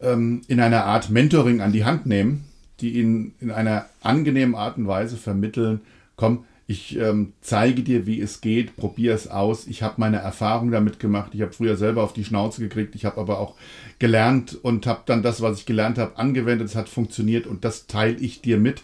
ähm, 0.00 0.42
in 0.48 0.60
einer 0.60 0.84
Art 0.84 1.10
Mentoring 1.10 1.60
an 1.60 1.72
die 1.72 1.84
Hand 1.84 2.06
nehmen, 2.06 2.44
die 2.80 2.98
ihnen 2.98 3.34
in 3.40 3.50
einer 3.50 3.86
angenehmen 4.00 4.54
Art 4.54 4.78
und 4.78 4.86
Weise 4.86 5.16
vermitteln, 5.16 5.80
komm, 6.16 6.44
ich 6.70 6.96
ähm, 6.96 7.32
zeige 7.40 7.82
dir, 7.82 8.06
wie 8.06 8.20
es 8.20 8.40
geht, 8.40 8.76
probier 8.76 9.12
es 9.12 9.26
aus. 9.26 9.66
Ich 9.66 9.82
habe 9.82 9.94
meine 9.96 10.18
Erfahrung 10.18 10.70
damit 10.70 11.00
gemacht. 11.00 11.32
Ich 11.34 11.42
habe 11.42 11.52
früher 11.52 11.76
selber 11.76 12.04
auf 12.04 12.12
die 12.12 12.24
Schnauze 12.24 12.60
gekriegt. 12.60 12.94
Ich 12.94 13.04
habe 13.04 13.20
aber 13.20 13.40
auch 13.40 13.56
gelernt 13.98 14.56
und 14.62 14.86
habe 14.86 15.00
dann 15.04 15.24
das, 15.24 15.40
was 15.40 15.58
ich 15.58 15.66
gelernt 15.66 15.98
habe, 15.98 16.16
angewendet. 16.16 16.68
Es 16.68 16.76
hat 16.76 16.88
funktioniert 16.88 17.48
und 17.48 17.64
das 17.64 17.88
teile 17.88 18.16
ich 18.18 18.40
dir 18.40 18.56
mit. 18.56 18.82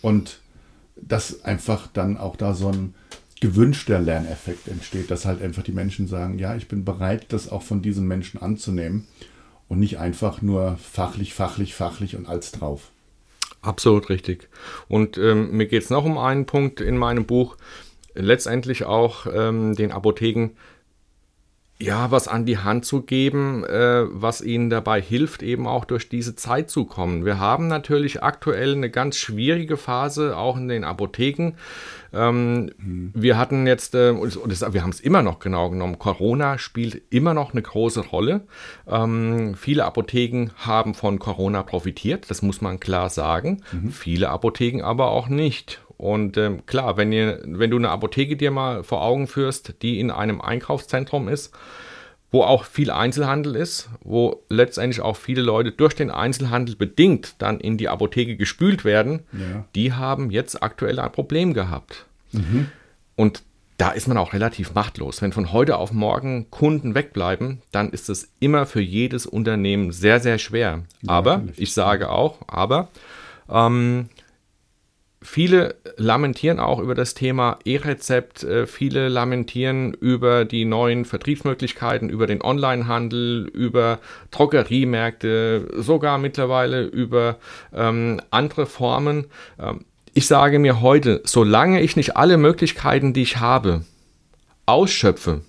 Und 0.00 0.38
dass 1.02 1.44
einfach 1.44 1.88
dann 1.92 2.16
auch 2.16 2.36
da 2.36 2.54
so 2.54 2.68
ein 2.68 2.94
gewünschter 3.40 4.00
Lerneffekt 4.00 4.68
entsteht, 4.68 5.10
dass 5.10 5.24
halt 5.24 5.42
einfach 5.42 5.62
die 5.62 5.72
Menschen 5.72 6.08
sagen, 6.08 6.38
ja, 6.38 6.56
ich 6.56 6.68
bin 6.68 6.84
bereit, 6.84 7.26
das 7.28 7.48
auch 7.50 7.62
von 7.62 7.82
diesen 7.82 8.06
Menschen 8.06 8.42
anzunehmen 8.42 9.06
und 9.68 9.78
nicht 9.78 9.98
einfach 9.98 10.42
nur 10.42 10.76
fachlich, 10.76 11.34
fachlich, 11.34 11.74
fachlich 11.74 12.16
und 12.16 12.26
als 12.26 12.52
drauf. 12.52 12.90
Absolut 13.62 14.08
richtig. 14.08 14.48
Und 14.88 15.18
ähm, 15.18 15.52
mir 15.52 15.66
geht 15.66 15.84
es 15.84 15.90
noch 15.90 16.04
um 16.04 16.18
einen 16.18 16.46
Punkt 16.46 16.80
in 16.80 16.96
meinem 16.96 17.26
Buch, 17.26 17.56
letztendlich 18.14 18.84
auch 18.84 19.26
ähm, 19.32 19.74
den 19.74 19.92
Apotheken 19.92 20.50
ja, 21.80 22.10
was 22.10 22.26
an 22.26 22.44
die 22.44 22.58
Hand 22.58 22.84
zu 22.84 23.02
geben, 23.02 23.64
äh, 23.64 24.04
was 24.08 24.40
ihnen 24.40 24.68
dabei 24.68 25.00
hilft, 25.00 25.44
eben 25.44 25.68
auch 25.68 25.84
durch 25.84 26.08
diese 26.08 26.34
Zeit 26.34 26.70
zu 26.70 26.84
kommen. 26.84 27.24
Wir 27.24 27.38
haben 27.38 27.68
natürlich 27.68 28.22
aktuell 28.22 28.74
eine 28.74 28.90
ganz 28.90 29.16
schwierige 29.16 29.76
Phase, 29.76 30.36
auch 30.36 30.56
in 30.56 30.66
den 30.66 30.82
Apotheken. 30.82 31.52
Ähm, 32.12 32.70
mhm. 32.78 33.12
Wir 33.14 33.38
hatten 33.38 33.68
jetzt, 33.68 33.94
äh, 33.94 34.12
das, 34.46 34.72
wir 34.72 34.82
haben 34.82 34.90
es 34.90 34.98
immer 34.98 35.22
noch 35.22 35.38
genau 35.38 35.70
genommen, 35.70 36.00
Corona 36.00 36.58
spielt 36.58 37.00
immer 37.10 37.32
noch 37.32 37.52
eine 37.52 37.62
große 37.62 38.00
Rolle. 38.00 38.40
Ähm, 38.88 39.54
viele 39.54 39.84
Apotheken 39.84 40.50
haben 40.56 40.94
von 40.94 41.20
Corona 41.20 41.62
profitiert, 41.62 42.28
das 42.28 42.42
muss 42.42 42.60
man 42.60 42.80
klar 42.80 43.08
sagen. 43.08 43.62
Mhm. 43.70 43.92
Viele 43.92 44.30
Apotheken 44.30 44.82
aber 44.82 45.10
auch 45.10 45.28
nicht. 45.28 45.80
Und 45.98 46.36
ähm, 46.36 46.64
klar, 46.64 46.96
wenn, 46.96 47.12
ihr, 47.12 47.42
wenn 47.44 47.70
du 47.70 47.76
eine 47.76 47.90
Apotheke 47.90 48.36
dir 48.36 48.52
mal 48.52 48.84
vor 48.84 49.02
Augen 49.02 49.26
führst, 49.26 49.82
die 49.82 49.98
in 49.98 50.10
einem 50.10 50.40
Einkaufszentrum 50.40 51.28
ist, 51.28 51.52
wo 52.30 52.42
auch 52.42 52.64
viel 52.64 52.90
Einzelhandel 52.90 53.56
ist, 53.56 53.88
wo 54.02 54.44
letztendlich 54.48 55.00
auch 55.00 55.16
viele 55.16 55.42
Leute 55.42 55.72
durch 55.72 55.94
den 55.94 56.10
Einzelhandel 56.10 56.76
bedingt 56.76 57.34
dann 57.38 57.58
in 57.58 57.78
die 57.78 57.88
Apotheke 57.88 58.36
gespült 58.36 58.84
werden, 58.84 59.24
ja. 59.32 59.64
die 59.74 59.92
haben 59.92 60.30
jetzt 60.30 60.62
aktuell 60.62 61.00
ein 61.00 61.10
Problem 61.10 61.52
gehabt. 61.52 62.06
Mhm. 62.32 62.68
Und 63.16 63.42
da 63.78 63.90
ist 63.90 64.08
man 64.08 64.18
auch 64.18 64.32
relativ 64.32 64.74
machtlos. 64.74 65.22
Wenn 65.22 65.32
von 65.32 65.52
heute 65.52 65.78
auf 65.78 65.92
morgen 65.92 66.50
Kunden 66.50 66.94
wegbleiben, 66.94 67.62
dann 67.72 67.90
ist 67.90 68.08
es 68.08 68.28
immer 68.40 68.66
für 68.66 68.80
jedes 68.80 69.24
Unternehmen 69.24 69.92
sehr, 69.92 70.20
sehr 70.20 70.38
schwer. 70.38 70.82
Ja, 71.02 71.10
aber 71.10 71.38
natürlich. 71.38 71.60
ich 71.60 71.72
sage 71.72 72.10
auch, 72.10 72.38
aber 72.46 72.88
ähm, 73.48 74.10
Viele 75.30 75.74
lamentieren 75.98 76.58
auch 76.58 76.78
über 76.78 76.94
das 76.94 77.12
Thema 77.12 77.58
E-Rezept, 77.66 78.44
äh, 78.44 78.66
viele 78.66 79.08
lamentieren 79.08 79.92
über 79.92 80.46
die 80.46 80.64
neuen 80.64 81.04
Vertriebsmöglichkeiten, 81.04 82.08
über 82.08 82.26
den 82.26 82.42
Onlinehandel, 82.42 83.46
über 83.52 83.98
Drogeriemärkte, 84.30 85.68
sogar 85.76 86.16
mittlerweile 86.16 86.82
über 86.82 87.36
ähm, 87.74 88.22
andere 88.30 88.64
Formen. 88.64 89.26
Ähm, 89.60 89.84
ich 90.14 90.26
sage 90.26 90.58
mir 90.58 90.80
heute, 90.80 91.20
solange 91.26 91.82
ich 91.82 91.94
nicht 91.94 92.16
alle 92.16 92.38
Möglichkeiten, 92.38 93.12
die 93.12 93.22
ich 93.22 93.36
habe, 93.36 93.82
ausschöpfe, 94.64 95.42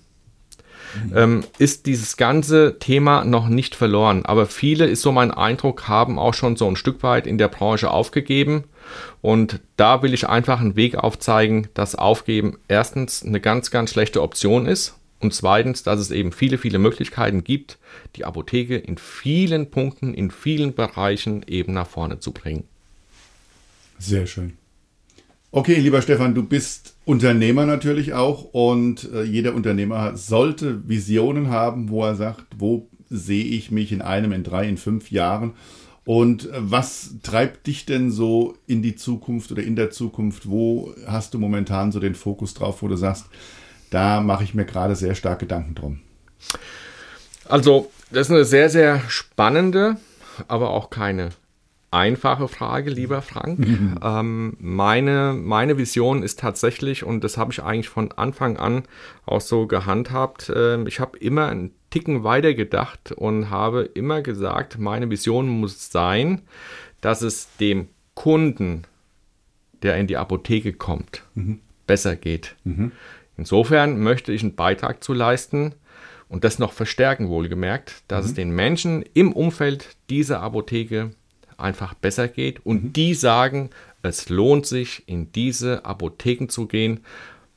ähm, 1.14 1.42
ist 1.56 1.86
dieses 1.86 2.18
ganze 2.18 2.78
Thema 2.80 3.24
noch 3.24 3.48
nicht 3.48 3.74
verloren. 3.74 4.26
Aber 4.26 4.44
viele, 4.44 4.84
ist 4.84 5.00
so 5.00 5.10
mein 5.10 5.30
Eindruck, 5.30 5.88
haben 5.88 6.18
auch 6.18 6.34
schon 6.34 6.56
so 6.56 6.68
ein 6.68 6.76
Stück 6.76 7.02
weit 7.02 7.26
in 7.26 7.38
der 7.38 7.48
Branche 7.48 7.90
aufgegeben. 7.90 8.64
Und 9.20 9.60
da 9.76 10.02
will 10.02 10.14
ich 10.14 10.28
einfach 10.28 10.60
einen 10.60 10.76
Weg 10.76 10.96
aufzeigen, 10.96 11.68
dass 11.74 11.94
Aufgeben 11.94 12.58
erstens 12.68 13.24
eine 13.24 13.40
ganz, 13.40 13.70
ganz 13.70 13.90
schlechte 13.90 14.22
Option 14.22 14.66
ist. 14.66 14.94
Und 15.20 15.34
zweitens, 15.34 15.82
dass 15.82 16.00
es 16.00 16.10
eben 16.10 16.32
viele, 16.32 16.56
viele 16.56 16.78
Möglichkeiten 16.78 17.44
gibt, 17.44 17.78
die 18.16 18.24
Apotheke 18.24 18.76
in 18.76 18.96
vielen 18.96 19.70
Punkten, 19.70 20.14
in 20.14 20.30
vielen 20.30 20.74
Bereichen 20.74 21.44
eben 21.46 21.74
nach 21.74 21.86
vorne 21.86 22.20
zu 22.20 22.32
bringen. 22.32 22.64
Sehr 23.98 24.26
schön. 24.26 24.54
Okay, 25.52 25.74
lieber 25.74 26.00
Stefan, 26.00 26.34
du 26.34 26.44
bist 26.44 26.94
Unternehmer 27.04 27.66
natürlich 27.66 28.14
auch 28.14 28.44
und 28.52 29.10
äh, 29.12 29.24
jeder 29.24 29.54
Unternehmer 29.54 30.16
sollte 30.16 30.88
Visionen 30.88 31.50
haben, 31.50 31.90
wo 31.90 32.04
er 32.04 32.14
sagt, 32.14 32.46
wo 32.56 32.88
sehe 33.10 33.44
ich 33.44 33.72
mich 33.72 33.90
in 33.90 34.00
einem, 34.00 34.30
in 34.32 34.44
drei, 34.44 34.68
in 34.68 34.76
fünf 34.76 35.10
Jahren 35.10 35.52
und 36.04 36.50
äh, 36.50 36.52
was 36.54 37.16
treibt 37.22 37.66
dich 37.66 37.86
denn 37.86 38.10
so 38.10 38.56
in 38.66 38.82
die 38.82 38.96
Zukunft 38.96 39.52
oder 39.52 39.62
in 39.62 39.76
der 39.76 39.90
Zukunft? 39.90 40.48
Wo 40.48 40.94
hast 41.06 41.34
du 41.34 41.38
momentan 41.38 41.92
so 41.92 42.00
den 42.00 42.14
Fokus 42.14 42.54
drauf, 42.54 42.82
wo 42.82 42.88
du 42.88 42.96
sagst, 42.96 43.26
da 43.90 44.20
mache 44.20 44.44
ich 44.44 44.54
mir 44.54 44.64
gerade 44.64 44.96
sehr 44.96 45.14
stark 45.14 45.40
Gedanken 45.40 45.74
drum? 45.74 46.00
Also, 47.48 47.90
das 48.10 48.28
ist 48.28 48.32
eine 48.32 48.44
sehr, 48.44 48.70
sehr 48.70 49.00
spannende, 49.08 49.96
aber 50.48 50.70
auch 50.70 50.90
keine 50.90 51.30
einfache 51.90 52.48
Frage, 52.48 52.90
lieber 52.90 53.22
Frank. 53.22 53.58
Mhm. 53.58 53.98
Ähm, 54.02 54.56
meine, 54.60 55.34
meine 55.34 55.76
Vision 55.78 56.22
ist 56.22 56.38
tatsächlich, 56.38 57.04
und 57.04 57.24
das 57.24 57.36
habe 57.36 57.52
ich 57.52 57.62
eigentlich 57.62 57.88
von 57.88 58.12
Anfang 58.12 58.56
an 58.56 58.84
auch 59.26 59.40
so 59.40 59.66
gehandhabt, 59.66 60.48
äh, 60.48 60.82
ich 60.84 61.00
habe 61.00 61.18
immer 61.18 61.48
einen 61.48 61.72
Ticken 61.90 62.22
weiter 62.22 62.54
gedacht 62.54 63.12
und 63.12 63.50
habe 63.50 63.82
immer 63.82 64.22
gesagt, 64.22 64.78
meine 64.78 65.10
Vision 65.10 65.48
muss 65.48 65.90
sein, 65.90 66.42
dass 67.00 67.22
es 67.22 67.56
dem 67.56 67.88
Kunden, 68.14 68.82
der 69.82 69.96
in 69.96 70.06
die 70.06 70.16
Apotheke 70.16 70.72
kommt, 70.72 71.24
mhm. 71.34 71.60
besser 71.86 72.14
geht. 72.14 72.54
Mhm. 72.64 72.92
Insofern 73.36 74.00
möchte 74.00 74.32
ich 74.32 74.42
einen 74.42 74.54
Beitrag 74.54 75.02
zu 75.02 75.12
leisten, 75.12 75.74
und 76.30 76.44
das 76.44 76.60
noch 76.60 76.72
verstärken, 76.72 77.28
wohlgemerkt, 77.28 78.04
dass 78.06 78.24
mhm. 78.24 78.28
es 78.28 78.34
den 78.34 78.50
Menschen 78.52 79.04
im 79.14 79.32
Umfeld 79.32 79.96
dieser 80.08 80.40
Apotheke 80.40 81.10
einfach 81.60 81.94
besser 81.94 82.28
geht 82.28 82.64
und 82.64 82.84
mhm. 82.84 82.92
die 82.92 83.14
sagen, 83.14 83.70
es 84.02 84.28
lohnt 84.28 84.66
sich, 84.66 85.02
in 85.06 85.32
diese 85.32 85.84
Apotheken 85.84 86.48
zu 86.48 86.66
gehen, 86.66 87.00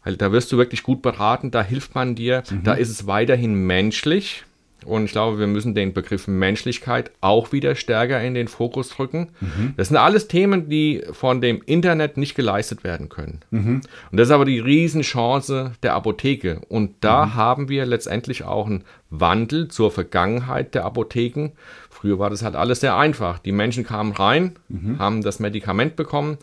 weil 0.04 0.18
da 0.18 0.32
wirst 0.32 0.52
du 0.52 0.58
wirklich 0.58 0.84
gut 0.84 1.02
beraten, 1.02 1.52
da 1.52 1.64
hilft 1.64 1.96
man 1.96 2.16
dir, 2.16 2.44
mhm. 2.50 2.64
da 2.64 2.74
ist 2.74 2.90
es 2.90 3.08
weiterhin 3.08 3.54
menschlich. 3.54 4.44
Und 4.86 5.06
ich 5.06 5.12
glaube, 5.12 5.40
wir 5.40 5.48
müssen 5.48 5.76
den 5.76 5.94
Begriff 5.94 6.28
Menschlichkeit 6.28 7.12
auch 7.22 7.54
wieder 7.54 7.76
stärker 7.76 8.22
in 8.22 8.34
den 8.34 8.50
Fokus 8.50 8.90
drücken. 8.90 9.30
Mhm. 9.40 9.74
Das 9.78 9.88
sind 9.88 9.98
alles 9.98 10.28
Themen, 10.28 10.70
die 10.70 11.04
von 11.12 11.40
dem 11.40 11.62
Internet 11.66 12.18
nicht 12.18 12.36
geleistet 12.36 12.84
werden 12.84 13.08
können. 13.08 13.40
Mhm. 13.52 13.82
Und 14.12 14.20
das 14.20 14.28
ist 14.28 14.34
aber 14.34 14.44
die 14.46 14.60
Riesenchance 14.60 15.72
der 15.84 15.94
Apotheke. 15.94 16.62
Und 16.68 16.96
da 17.02 17.28
mhm. 17.28 17.36
haben 17.36 17.70
wir 17.70 17.86
letztendlich 17.86 18.44
auch 18.44 18.66
einen 18.66 18.84
Wandel 19.10 19.68
zur 19.68 19.92
Vergangenheit 19.92 20.76
der 20.76 20.86
Apotheken. 20.86 21.52
Früher 22.04 22.20
war 22.20 22.30
das 22.30 22.44
halt 22.44 22.58
alles 22.58 22.82
sehr 22.82 22.98
einfach. 22.98 23.40
Die 23.40 23.54
Menschen 23.54 23.86
kamen 23.86 24.12
rein, 24.12 24.58
mhm. 24.68 25.00
haben 25.00 25.22
das 25.22 25.40
Medikament 25.40 25.96
bekommen. 25.96 26.38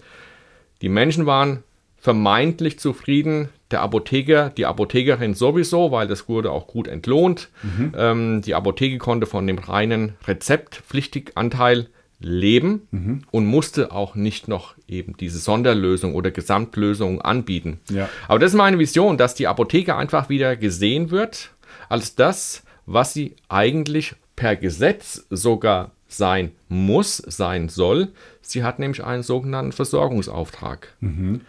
Die 0.81 0.89
Menschen 0.89 1.27
waren 1.27 1.63
vermeintlich 1.99 2.79
zufrieden. 2.79 3.51
Der 3.71 3.83
Apotheker, 3.83 4.49
die 4.49 4.65
Apothekerin 4.65 5.35
sowieso, 5.35 5.93
weil 5.93 6.09
das 6.09 6.31
wurde 6.31 6.51
auch 6.51 6.67
gut 6.67 6.89
entlohnt. 6.89 7.51
Mhm. 7.63 7.93
Ähm, 7.95 8.41
die 8.41 8.55
Apotheke 8.55 8.97
konnte 8.97 9.27
von 9.27 9.47
dem 9.47 9.59
reinen 9.59 10.15
Rezeptpflichtiganteil 10.27 11.89
leben 12.21 12.89
mhm. 12.91 13.25
und 13.31 13.45
musste 13.45 13.93
auch 13.93 14.15
nicht 14.15 14.49
noch 14.49 14.77
eben 14.89 15.15
diese 15.19 15.41
Sonderlösung 15.41 16.15
oder 16.15 16.31
Gesamtlösung 16.31 17.21
anbieten. 17.21 17.81
Ja. 17.91 18.09
Aber 18.29 18.39
das 18.39 18.53
ist 18.53 18.57
meine 18.57 18.79
Vision, 18.79 19.19
dass 19.19 19.35
die 19.35 19.47
Apotheke 19.47 19.95
einfach 19.95 20.31
wieder 20.31 20.57
gesehen 20.57 21.11
wird 21.11 21.51
als 21.91 22.15
das, 22.15 22.63
was 22.87 23.13
sie 23.13 23.37
eigentlich 23.51 24.15
per 24.41 24.57
Gesetz 24.57 25.27
sogar 25.29 25.91
sein 26.09 26.53
muss, 26.71 27.19
sein 27.19 27.69
soll. 27.69 28.09
Sie 28.41 28.65
hat 28.65 28.79
nämlich 28.79 29.05
einen 29.05 29.23
sogenannten 29.23 29.73
Versorgungsauftrag. 29.73 30.97
Mhm. 31.01 31.43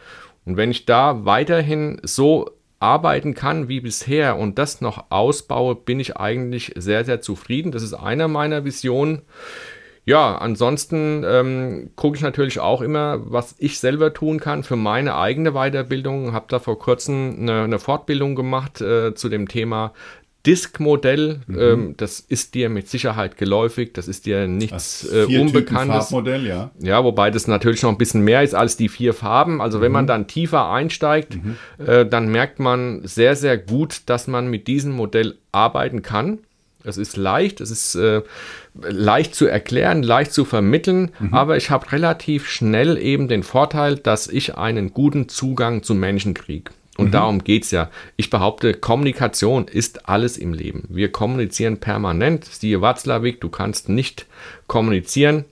Und 0.44 0.58
wenn 0.58 0.72
ich 0.72 0.86
da 0.86 1.24
weiterhin 1.24 2.02
so 2.04 2.52
arbeiten 2.82 3.34
kann 3.34 3.70
wie 3.70 3.80
bisher 3.80 4.38
und 4.38 4.60
das 4.60 4.82
noch 4.82 5.06
ausbaue, 5.10 5.76
bin 5.76 6.02
ich 6.02 6.18
eigentlich 6.18 6.74
sehr, 6.76 7.06
sehr 7.06 7.22
zufrieden. 7.22 7.72
Das 7.72 7.82
ist 7.82 7.94
eine 7.94 8.28
meiner 8.28 8.66
Visionen. 8.66 9.22
Ja, 10.04 10.36
ansonsten 10.36 11.24
ähm, 11.26 11.92
gucke 11.96 12.18
ich 12.18 12.24
natürlich 12.24 12.60
auch 12.60 12.82
immer, 12.82 13.20
was 13.32 13.56
ich 13.60 13.80
selber 13.80 14.14
tun 14.14 14.42
kann 14.42 14.64
für 14.64 14.76
meine 14.76 15.16
eigene 15.16 15.52
Weiterbildung. 15.54 16.34
Habe 16.34 16.48
da 16.50 16.60
vor 16.60 16.78
kurzem 16.78 17.38
eine, 17.40 17.64
eine 17.64 17.80
Fortbildung 17.80 18.36
gemacht 18.36 18.82
äh, 18.82 19.14
zu 19.14 19.30
dem 19.30 19.48
Thema 19.48 19.94
Disk-Modell, 20.46 21.42
mhm. 21.46 21.60
ähm, 21.60 21.94
das 21.98 22.20
ist 22.20 22.56
dir 22.56 22.70
mit 22.70 22.90
Sicherheit 22.90 23.38
geläufig, 23.38 23.94
das 23.94 24.08
ist 24.08 24.26
dir 24.26 24.48
nichts 24.48 25.08
äh, 25.12 25.26
Unbekanntes. 25.26 26.10
Farbmodell, 26.10 26.48
ja. 26.48 26.72
ja, 26.80 27.04
wobei 27.04 27.30
das 27.30 27.48
natürlich 27.48 27.84
noch 27.84 27.92
ein 27.92 27.98
bisschen 27.98 28.24
mehr 28.24 28.42
ist 28.42 28.56
als 28.56 28.76
die 28.76 28.90
vier 28.90 29.14
Farben. 29.14 29.62
Also 29.62 29.82
wenn 29.82 29.92
man 29.92 30.06
mhm. 30.06 30.10
dann 30.10 30.28
tiefer 30.28 30.72
einsteigt, 30.72 31.36
mhm. 31.36 31.58
äh, 31.86 32.06
dann 32.06 32.30
merkt 32.30 32.60
man 32.60 33.02
sehr, 33.04 33.36
sehr 33.36 33.58
gut, 33.58 34.02
dass 34.08 34.28
man 34.28 34.48
mit 34.48 34.68
diesem 34.68 34.94
Modell 34.94 35.38
arbeiten 35.52 36.02
kann. 36.02 36.40
Es 36.84 36.98
ist 36.98 37.18
leicht, 37.18 37.62
es 37.62 37.70
ist 37.70 37.94
äh, 37.94 38.22
leicht 38.74 39.36
zu 39.36 39.46
erklären, 39.46 40.02
leicht 40.02 40.34
zu 40.34 40.46
vermitteln, 40.46 41.12
mhm. 41.20 41.34
aber 41.34 41.58
ich 41.58 41.70
habe 41.70 41.92
relativ 41.92 42.50
schnell 42.50 42.98
eben 42.98 43.28
den 43.28 43.44
Vorteil, 43.44 43.98
dass 43.98 44.28
ich 44.28 44.58
einen 44.58 44.92
guten 44.92 45.30
Zugang 45.30 45.84
zu 45.84 45.94
Menschen 45.94 46.34
kriege. 46.34 46.72
Und 47.01 47.08
mhm. 47.08 47.12
darum 47.12 47.43
geht 47.43 47.63
es 47.63 47.72
ja. 47.72 47.89
Ich 48.15 48.29
behaupte, 48.29 48.75
Kommunikation 48.75 49.67
ist 49.67 50.08
alles 50.08 50.38
im 50.38 50.53
Leben. 50.53 50.84
Wir 50.88 51.12
kommunizieren 51.12 51.77
permanent. 51.77 52.46
Siehe 52.46 52.79
Watzlawick, 52.81 53.41
du 53.41 53.50
kannst 53.50 53.89
nicht 53.89 54.27
kommunizieren. 54.67 55.46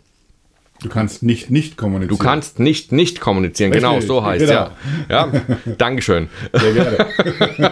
Du 0.84 0.90
kannst 0.90 1.24
nicht 1.24 1.50
nicht 1.50 1.76
kommunizieren. 1.76 2.18
Du 2.18 2.24
kannst 2.24 2.60
nicht 2.60 2.92
nicht 2.92 3.20
kommunizieren, 3.20 3.74
Richtig, 3.74 3.90
genau, 3.90 4.00
so 4.00 4.24
heißt 4.24 4.46
genau. 4.46 4.70
ja. 5.10 5.28
ja. 5.34 5.42
Dankeschön. 5.78 6.30
Sehr 6.54 6.74
gerne. 6.74 7.08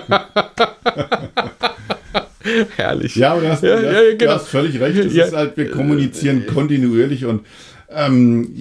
Herrlich. 2.77 3.15
Ja, 3.15 3.33
aber 3.33 3.41
du 3.41 3.49
hast, 3.49 3.61
ja, 3.61 3.79
ja, 3.79 3.91
genau. 4.17 4.17
du 4.17 4.29
hast 4.31 4.47
völlig 4.47 4.79
recht. 4.79 4.97
Es 4.97 5.13
ist 5.13 5.35
halt, 5.35 5.55
wir 5.55 5.69
kommunizieren 5.69 6.47
kontinuierlich 6.47 7.25
und 7.25 7.45
ähm, 7.89 8.53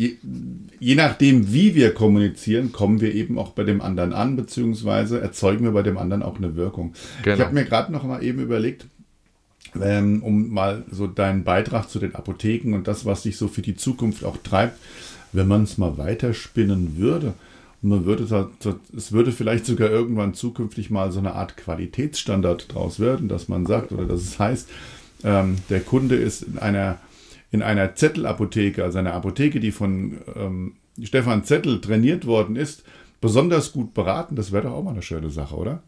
je, 0.86 0.94
nachdem, 0.94 1.52
wie 1.52 1.74
wir 1.74 1.92
kommunizieren, 1.94 2.70
kommen 2.70 3.00
wir 3.00 3.12
eben 3.12 3.40
auch 3.40 3.50
bei 3.50 3.64
dem 3.64 3.80
anderen 3.80 4.12
an, 4.12 4.36
beziehungsweise 4.36 5.20
erzeugen 5.20 5.64
wir 5.64 5.72
bei 5.72 5.82
dem 5.82 5.98
anderen 5.98 6.22
auch 6.22 6.36
eine 6.36 6.54
Wirkung. 6.54 6.94
Genau. 7.24 7.34
Ich 7.34 7.40
habe 7.42 7.54
mir 7.54 7.64
gerade 7.64 7.90
noch 7.90 8.04
mal 8.04 8.22
eben 8.22 8.38
überlegt, 8.38 8.86
ähm, 9.82 10.22
um 10.22 10.48
mal 10.50 10.84
so 10.88 11.08
deinen 11.08 11.42
Beitrag 11.42 11.90
zu 11.90 11.98
den 11.98 12.14
Apotheken 12.14 12.72
und 12.72 12.86
das, 12.86 13.04
was 13.04 13.22
dich 13.22 13.36
so 13.36 13.48
für 13.48 13.62
die 13.62 13.74
Zukunft 13.74 14.24
auch 14.24 14.36
treibt, 14.36 14.78
wenn 15.32 15.48
man 15.48 15.64
es 15.64 15.76
mal 15.76 15.98
weiterspinnen 15.98 16.96
würde. 16.96 17.34
Und 17.82 17.88
man 17.88 18.04
würde, 18.04 18.22
es 18.96 19.10
würde 19.10 19.32
vielleicht 19.32 19.66
sogar 19.66 19.90
irgendwann 19.90 20.34
zukünftig 20.34 20.90
mal 20.90 21.10
so 21.10 21.18
eine 21.18 21.34
Art 21.34 21.56
Qualitätsstandard 21.56 22.72
draus 22.72 23.00
werden, 23.00 23.26
dass 23.26 23.48
man 23.48 23.66
sagt, 23.66 23.90
oder 23.90 24.04
dass 24.04 24.20
es 24.20 24.38
heißt, 24.38 24.68
ähm, 25.24 25.56
der 25.68 25.80
Kunde 25.80 26.14
ist 26.14 26.42
in 26.42 26.58
einer 26.58 27.00
in 27.50 27.62
einer 27.62 27.94
Zettelapotheke, 27.94 28.82
also 28.82 28.98
einer 28.98 29.14
Apotheke, 29.14 29.60
die 29.60 29.72
von 29.72 30.18
ähm, 30.34 30.76
Stefan 31.02 31.44
Zettel 31.44 31.80
trainiert 31.80 32.26
worden 32.26 32.56
ist, 32.56 32.84
besonders 33.20 33.72
gut 33.72 33.94
beraten. 33.94 34.36
Das 34.36 34.52
wäre 34.52 34.64
doch 34.64 34.72
auch 34.72 34.82
mal 34.82 34.92
eine 34.92 35.02
schöne 35.02 35.30
Sache, 35.30 35.56
oder? 35.56 35.82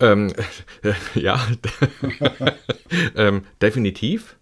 Ähm, 0.00 0.32
äh, 0.82 0.92
ja, 1.20 1.40
ähm, 3.16 3.42
definitiv. 3.62 4.36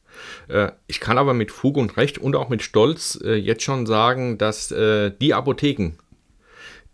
Äh, 0.49 0.73
ich 0.87 1.01
kann 1.01 1.19
aber 1.19 1.35
mit 1.35 1.51
Fug 1.51 1.77
und 1.77 1.97
Recht 1.97 2.19
und 2.19 2.37
auch 2.37 2.49
mit 2.49 2.63
Stolz 2.63 3.19
äh, 3.23 3.35
jetzt 3.35 3.63
schon 3.63 3.87
sagen, 3.87 4.39
dass 4.39 4.71
äh, 4.71 5.13
die 5.21 5.35
Apotheken, 5.35 5.93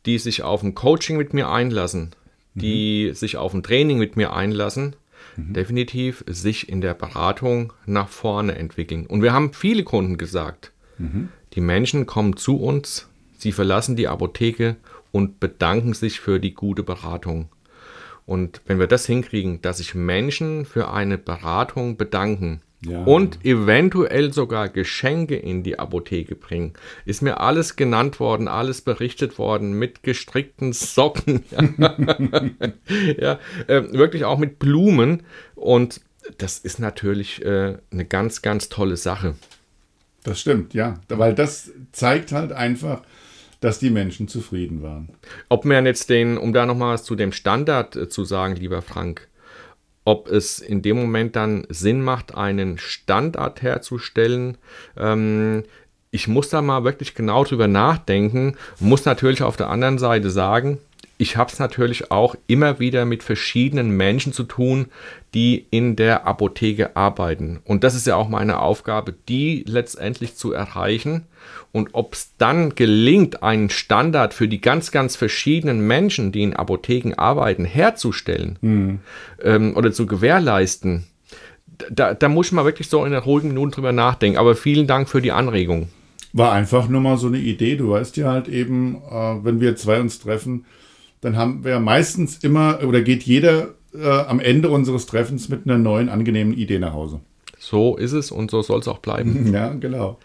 die 0.07 0.19
sich 0.19 0.43
auf 0.43 0.63
ein 0.63 0.75
Coaching 0.75 1.17
mit 1.17 1.35
mir 1.35 1.51
einlassen, 1.51 2.15
die 2.55 3.09
mhm. 3.09 3.15
sich 3.15 3.37
auf 3.37 3.55
ein 3.55 3.63
Training 3.63 3.99
mit 3.99 4.17
mir 4.17 4.33
einlassen, 4.33 4.97
mhm. 5.39 5.53
definitiv 5.53 6.25
sich 6.27 6.69
in 6.69 6.81
der 6.81 6.95
Beratung 6.95 7.73
nach 7.87 8.09
vorne 8.09 8.57
entwickeln. 8.57 9.07
Und 9.07 9.23
wir 9.23 9.33
haben 9.33 9.53
viele 9.53 9.85
Kunden 9.85 10.19
gesagt, 10.19 10.73
mhm. 10.99 11.29
die 11.55 11.61
Menschen 11.61 12.07
kommen 12.07 12.37
zu 12.37 12.59
uns, 12.61 13.09
sie 13.39 13.53
verlassen 13.53 13.97
die 13.97 14.09
Apotheke 14.09 14.77
und 15.13 15.41
bedanken 15.41 15.95
sich 15.95 16.21
für 16.21 16.41
die 16.41 16.55
gute 16.55 16.83
Beratung. 16.83 17.49
Und 18.27 18.61
wenn 18.67 18.79
wir 18.79 18.89
das 18.89 19.07
hinkriegen, 19.07 19.63
dass 19.63 19.79
sich 19.79 19.95
Menschen 19.95 20.67
für 20.67 20.91
eine 20.93 21.17
Beratung 21.17 21.97
bedanken, 21.97 22.61
ja. 22.85 23.03
und 23.05 23.45
eventuell 23.45 24.33
sogar 24.33 24.69
Geschenke 24.69 25.37
in 25.37 25.63
die 25.63 25.79
Apotheke 25.79 26.35
bringen. 26.35 26.75
Ist 27.05 27.23
mir 27.23 27.41
alles 27.41 27.77
genannt 27.77 28.21
worden, 28.21 28.49
alles 28.49 28.83
berichtet 28.83 29.39
worden 29.39 29.73
mit 29.73 30.03
gestrickten 30.03 30.73
Socken. 30.73 31.45
ja, 33.19 33.39
äh, 33.67 33.83
wirklich 33.93 34.25
auch 34.25 34.39
mit 34.39 34.59
Blumen. 34.59 35.23
Und 35.55 36.01
das 36.39 36.59
ist 36.59 36.79
natürlich 36.79 37.45
äh, 37.45 37.79
eine 37.91 38.05
ganz, 38.05 38.43
ganz 38.43 38.69
tolle 38.69 38.97
Sache. 38.97 39.35
Das 40.23 40.41
stimmt, 40.41 40.75
ja. 40.75 41.01
Weil 41.09 41.35
das 41.35 41.71
zeigt 41.93 42.33
halt 42.33 42.53
einfach, 42.53 43.03
dass 43.61 43.79
die 43.79 43.91
Menschen 43.91 44.29
zufrieden 44.29 44.83
waren. 44.83 45.09
Ob 45.49 45.65
man 45.65 45.87
jetzt 45.87 46.11
den, 46.11 46.39
um 46.39 46.53
da 46.53 46.67
nochmal 46.67 46.95
was 46.95 47.05
zu 47.05 47.17
dem 47.17 47.33
Standard 47.33 47.97
äh, 47.97 48.09
zu 48.09 48.25
sagen, 48.25 48.57
lieber 48.57 48.83
Frank, 48.83 49.29
ob 50.09 50.31
es 50.31 50.59
in 50.59 50.81
dem 50.81 50.97
Moment 50.97 51.37
dann 51.37 51.67
Sinn 51.69 52.01
macht, 52.01 52.35
einen 52.35 52.79
Standard 52.79 53.61
herzustellen. 53.61 54.57
Ähm, 54.97 55.65
ich 56.11 56.29
muss 56.29 56.49
da 56.49 56.63
mal 56.63 56.83
wirklich 56.85 57.15
genau 57.15 57.45
drüber 57.45 57.69
nachdenken, 57.69 58.57
muss 58.81 59.05
natürlich 59.05 59.43
auf 59.43 59.59
der 59.59 59.69
anderen 59.69 59.99
Seite 59.99 60.31
sagen, 60.31 60.79
ich 61.19 61.37
habe 61.37 61.51
es 61.53 61.59
natürlich 61.59 62.13
auch 62.13 62.37
immer 62.47 62.79
wieder 62.79 63.05
mit 63.05 63.25
verschiedenen 63.25 63.91
Menschen 63.91 64.33
zu 64.33 64.45
tun, 64.45 64.87
die 65.35 65.67
in 65.71 65.97
der 65.97 66.27
Apotheke 66.27 66.97
arbeiten. 66.97 67.59
Und 67.65 67.83
das 67.83 67.97
ist 67.97 68.07
ja 68.07 68.15
auch 68.15 68.29
meine 68.29 68.61
Aufgabe, 68.61 69.15
die 69.29 69.65
letztendlich 69.67 70.37
zu 70.37 70.53
erreichen. 70.53 71.27
Und 71.73 71.91
ob 71.93 72.15
es 72.15 72.35
dann 72.39 72.77
gelingt, 72.77 73.43
einen 73.43 73.69
Standard 73.69 74.33
für 74.33 74.47
die 74.47 74.61
ganz, 74.61 74.93
ganz 74.93 75.17
verschiedenen 75.17 75.87
Menschen, 75.87 76.31
die 76.31 76.45
in 76.45 76.55
Apotheken 76.55 77.15
arbeiten, 77.17 77.65
herzustellen 77.65 78.59
mhm. 78.61 79.01
ähm, 79.43 79.77
oder 79.77 79.93
zu 79.93 80.07
gewährleisten, 80.07 81.05
da, 81.91 82.15
da 82.15 82.29
muss 82.29 82.53
man 82.53 82.65
wirklich 82.65 82.89
so 82.89 83.05
in 83.05 83.13
einer 83.13 83.23
ruhigen 83.23 83.49
Minute 83.49 83.77
drüber 83.77 83.93
nachdenken. 83.93 84.39
Aber 84.39 84.55
vielen 84.55 84.87
Dank 84.87 85.09
für 85.09 85.21
die 85.21 85.33
Anregung. 85.33 85.89
War 86.33 86.53
einfach 86.53 86.89
nur 86.89 87.01
mal 87.01 87.17
so 87.17 87.27
eine 87.27 87.39
Idee. 87.39 87.77
Du 87.77 87.91
weißt 87.91 88.17
ja 88.19 88.31
halt 88.31 88.47
eben, 88.47 88.97
äh, 89.11 89.45
wenn 89.45 89.61
wir 89.61 89.75
zwei 89.75 90.01
uns 90.01 90.21
treffen, 90.21 90.65
dann 91.21 91.37
haben 91.37 91.65
wir 91.65 91.81
meistens 91.81 92.39
immer 92.39 92.81
oder 92.83 93.03
geht 93.03 93.23
jeder 93.23 93.75
äh, 93.95 94.09
am 94.09 94.41
Ende 94.41 94.71
unseres 94.71 95.07
Treffens 95.07 95.49
mit 95.49 95.67
einer 95.67 95.79
neuen, 95.79 96.09
angenehmen 96.09 96.53
Idee 96.53 96.79
nach 96.79 96.93
Hause. 96.93 97.21
So 97.59 97.97
ist 97.97 98.13
es 98.13 98.31
und 98.31 98.51
so 98.51 98.63
soll 98.63 98.81
es 98.81 98.89
auch 98.89 98.99
bleiben. 98.99 99.49
Ja, 99.53 99.73
genau. 99.75 100.19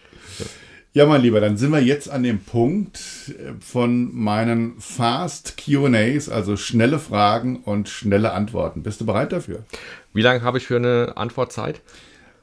Ja, 0.92 1.06
mein 1.06 1.22
Lieber, 1.22 1.40
dann 1.40 1.56
sind 1.56 1.72
wir 1.72 1.82
jetzt 1.82 2.08
an 2.08 2.22
dem 2.22 2.38
Punkt 2.38 3.00
äh, 3.28 3.54
von 3.60 4.14
meinen 4.14 4.74
Fast 4.78 5.56
QAs, 5.56 6.28
also 6.28 6.56
schnelle 6.56 7.00
Fragen 7.00 7.56
und 7.56 7.88
schnelle 7.88 8.32
Antworten. 8.32 8.84
Bist 8.84 9.00
du 9.00 9.06
bereit 9.06 9.32
dafür? 9.32 9.64
Wie 10.12 10.22
lange 10.22 10.42
habe 10.42 10.58
ich 10.58 10.66
für 10.66 10.76
eine 10.76 11.16
Antwortzeit? 11.16 11.80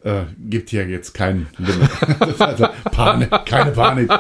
Äh, 0.03 0.23
gibt 0.37 0.71
hier 0.71 0.85
jetzt 0.85 1.13
kein 1.13 1.47
Limit. 1.57 1.89
also 2.39 2.67
Panik, 2.91 3.29
keine 3.45 3.71
Panik. 3.71 4.11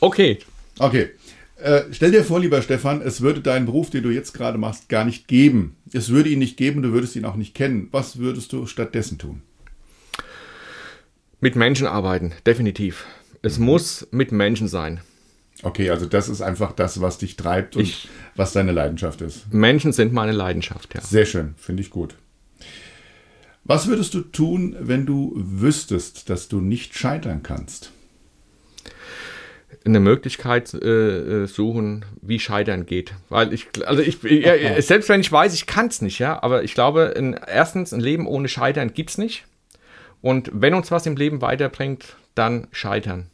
okay. 0.00 0.38
Okay. 0.78 1.10
Äh, 1.64 1.84
stell 1.92 2.10
dir 2.10 2.22
vor, 2.24 2.40
lieber 2.40 2.60
Stefan, 2.60 3.00
es 3.00 3.22
würde 3.22 3.40
deinen 3.40 3.64
Beruf, 3.64 3.88
den 3.88 4.02
du 4.02 4.10
jetzt 4.10 4.34
gerade 4.34 4.58
machst, 4.58 4.90
gar 4.90 5.06
nicht 5.06 5.28
geben. 5.28 5.76
Es 5.94 6.10
würde 6.10 6.28
ihn 6.28 6.38
nicht 6.38 6.58
geben, 6.58 6.82
du 6.82 6.92
würdest 6.92 7.16
ihn 7.16 7.24
auch 7.24 7.36
nicht 7.36 7.54
kennen. 7.54 7.88
Was 7.90 8.18
würdest 8.18 8.52
du 8.52 8.66
stattdessen 8.66 9.16
tun? 9.16 9.40
Mit 11.40 11.56
Menschen 11.56 11.86
arbeiten, 11.86 12.32
definitiv. 12.44 13.06
Es 13.40 13.58
mhm. 13.58 13.64
muss 13.64 14.06
mit 14.10 14.30
Menschen 14.30 14.68
sein. 14.68 15.00
Okay, 15.62 15.88
also 15.88 16.04
das 16.04 16.28
ist 16.28 16.42
einfach 16.42 16.72
das, 16.72 17.00
was 17.00 17.16
dich 17.16 17.34
treibt 17.36 17.76
und 17.76 17.82
ich, 17.84 18.10
was 18.36 18.52
deine 18.52 18.72
Leidenschaft 18.72 19.22
ist. 19.22 19.50
Menschen 19.50 19.94
sind 19.94 20.12
meine 20.12 20.32
Leidenschaft, 20.32 20.94
ja. 20.94 21.00
Sehr 21.00 21.24
schön, 21.24 21.54
finde 21.56 21.80
ich 21.80 21.88
gut. 21.88 22.14
Was 23.64 23.86
würdest 23.86 24.12
du 24.12 24.20
tun, 24.20 24.76
wenn 24.80 25.06
du 25.06 25.32
wüsstest, 25.34 26.28
dass 26.28 26.48
du 26.48 26.60
nicht 26.60 26.94
scheitern 26.94 27.42
kannst? 27.42 27.93
Eine 29.84 30.00
Möglichkeit 30.00 30.72
äh, 30.74 31.42
äh, 31.42 31.46
suchen, 31.46 32.04
wie 32.22 32.40
Scheitern 32.40 32.86
geht. 32.86 33.12
Weil 33.28 33.52
ich, 33.52 33.68
also 33.86 34.02
ich, 34.02 34.22
ja, 34.22 34.80
selbst 34.80 35.08
wenn 35.08 35.20
ich 35.20 35.30
weiß, 35.30 35.52
ich 35.54 35.66
kann 35.66 35.88
es 35.88 36.00
nicht, 36.00 36.18
ja, 36.18 36.42
aber 36.42 36.64
ich 36.64 36.74
glaube, 36.74 37.14
in, 37.16 37.34
erstens, 37.34 37.92
ein 37.92 38.00
Leben 38.00 38.26
ohne 38.26 38.48
Scheitern 38.48 38.94
gibt 38.94 39.10
es 39.10 39.18
nicht. 39.18 39.44
Und 40.22 40.50
wenn 40.54 40.72
uns 40.72 40.90
was 40.90 41.04
im 41.04 41.16
Leben 41.16 41.42
weiterbringt, 41.42 42.16
dann 42.34 42.66
scheitern. 42.72 43.26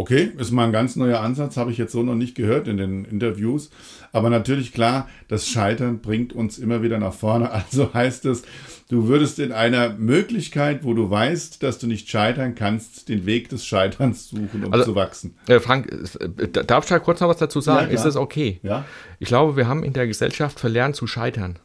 Okay, 0.00 0.32
ist 0.38 0.50
mal 0.50 0.64
ein 0.64 0.72
ganz 0.72 0.96
neuer 0.96 1.20
Ansatz, 1.20 1.58
habe 1.58 1.70
ich 1.72 1.76
jetzt 1.76 1.92
so 1.92 2.02
noch 2.02 2.14
nicht 2.14 2.34
gehört 2.34 2.68
in 2.68 2.78
den 2.78 3.04
Interviews. 3.04 3.68
Aber 4.12 4.30
natürlich 4.30 4.72
klar, 4.72 5.10
das 5.28 5.46
Scheitern 5.46 6.00
bringt 6.00 6.32
uns 6.32 6.56
immer 6.56 6.82
wieder 6.82 6.96
nach 6.98 7.12
vorne. 7.12 7.50
Also 7.70 7.92
heißt 7.92 8.24
es, 8.24 8.44
du 8.88 9.08
würdest 9.08 9.38
in 9.38 9.52
einer 9.52 9.90
Möglichkeit, 9.90 10.84
wo 10.84 10.94
du 10.94 11.10
weißt, 11.10 11.62
dass 11.62 11.78
du 11.78 11.86
nicht 11.86 12.08
scheitern 12.08 12.54
kannst, 12.54 13.10
den 13.10 13.26
Weg 13.26 13.50
des 13.50 13.66
Scheiterns 13.66 14.30
suchen, 14.30 14.64
um 14.64 14.72
also, 14.72 14.86
zu 14.86 14.94
wachsen. 14.94 15.34
Äh, 15.46 15.60
Frank, 15.60 15.92
äh, 16.18 16.48
darf 16.48 16.84
ich 16.84 16.88
da 16.88 16.98
kurz 16.98 17.20
noch 17.20 17.28
was 17.28 17.36
dazu 17.36 17.60
sagen? 17.60 17.88
Ja, 17.88 17.94
ist 17.94 18.04
das 18.06 18.16
okay? 18.16 18.58
Ja. 18.62 18.86
Ich 19.18 19.28
glaube, 19.28 19.54
wir 19.58 19.68
haben 19.68 19.84
in 19.84 19.92
der 19.92 20.06
Gesellschaft 20.06 20.58
verlernt 20.58 20.96
zu 20.96 21.06
scheitern. 21.06 21.58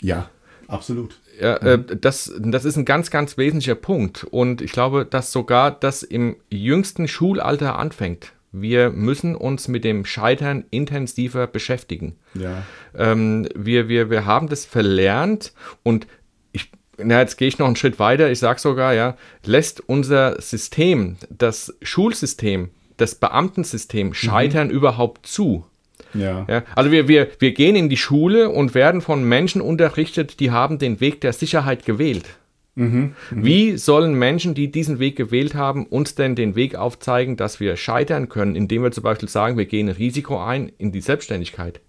Ja, 0.00 0.28
absolut. 0.66 1.20
Ja, 1.40 1.56
äh, 1.56 1.78
das, 1.96 2.32
das 2.38 2.64
ist 2.64 2.76
ein 2.76 2.84
ganz, 2.84 3.10
ganz 3.10 3.38
wesentlicher 3.38 3.74
Punkt. 3.74 4.24
Und 4.24 4.60
ich 4.60 4.72
glaube, 4.72 5.04
dass 5.04 5.32
sogar 5.32 5.70
das 5.70 6.02
im 6.02 6.36
jüngsten 6.50 7.08
Schulalter 7.08 7.78
anfängt. 7.78 8.32
Wir 8.50 8.90
müssen 8.90 9.36
uns 9.36 9.68
mit 9.68 9.84
dem 9.84 10.04
Scheitern 10.04 10.64
intensiver 10.70 11.46
beschäftigen. 11.46 12.16
Ja. 12.34 12.62
Ähm, 12.96 13.46
wir, 13.54 13.88
wir, 13.88 14.10
wir 14.10 14.24
haben 14.24 14.48
das 14.48 14.64
verlernt 14.64 15.52
und 15.82 16.06
ich, 16.52 16.70
na, 16.96 17.20
jetzt 17.20 17.36
gehe 17.36 17.48
ich 17.48 17.58
noch 17.58 17.66
einen 17.66 17.76
Schritt 17.76 17.98
weiter. 17.98 18.30
Ich 18.30 18.38
sage 18.38 18.58
sogar, 18.58 18.94
ja, 18.94 19.16
lässt 19.44 19.86
unser 19.86 20.40
System, 20.40 21.16
das 21.28 21.76
Schulsystem, 21.82 22.70
das 22.96 23.14
Beamtensystem 23.14 24.14
scheitern 24.14 24.68
mhm. 24.68 24.74
überhaupt 24.74 25.26
zu? 25.26 25.66
Ja. 26.14 26.46
ja. 26.48 26.62
Also 26.74 26.90
wir, 26.90 27.08
wir, 27.08 27.28
wir 27.38 27.52
gehen 27.52 27.76
in 27.76 27.88
die 27.88 27.96
Schule 27.96 28.50
und 28.50 28.74
werden 28.74 29.00
von 29.00 29.24
Menschen 29.24 29.60
unterrichtet, 29.60 30.40
die 30.40 30.50
haben 30.50 30.78
den 30.78 31.00
Weg 31.00 31.20
der 31.20 31.32
Sicherheit 31.32 31.84
gewählt. 31.84 32.26
Mhm, 32.74 33.14
mh. 33.30 33.44
Wie 33.44 33.76
sollen 33.76 34.14
Menschen, 34.14 34.54
die 34.54 34.70
diesen 34.70 35.00
Weg 35.00 35.16
gewählt 35.16 35.54
haben, 35.54 35.84
uns 35.84 36.14
denn 36.14 36.36
den 36.36 36.54
Weg 36.54 36.76
aufzeigen, 36.76 37.36
dass 37.36 37.58
wir 37.58 37.76
scheitern 37.76 38.28
können, 38.28 38.54
indem 38.54 38.84
wir 38.84 38.92
zum 38.92 39.02
Beispiel 39.02 39.28
sagen, 39.28 39.58
wir 39.58 39.66
gehen 39.66 39.88
ein 39.88 39.96
Risiko 39.96 40.42
ein 40.42 40.70
in 40.78 40.92
die 40.92 41.00
Selbstständigkeit? 41.00 41.80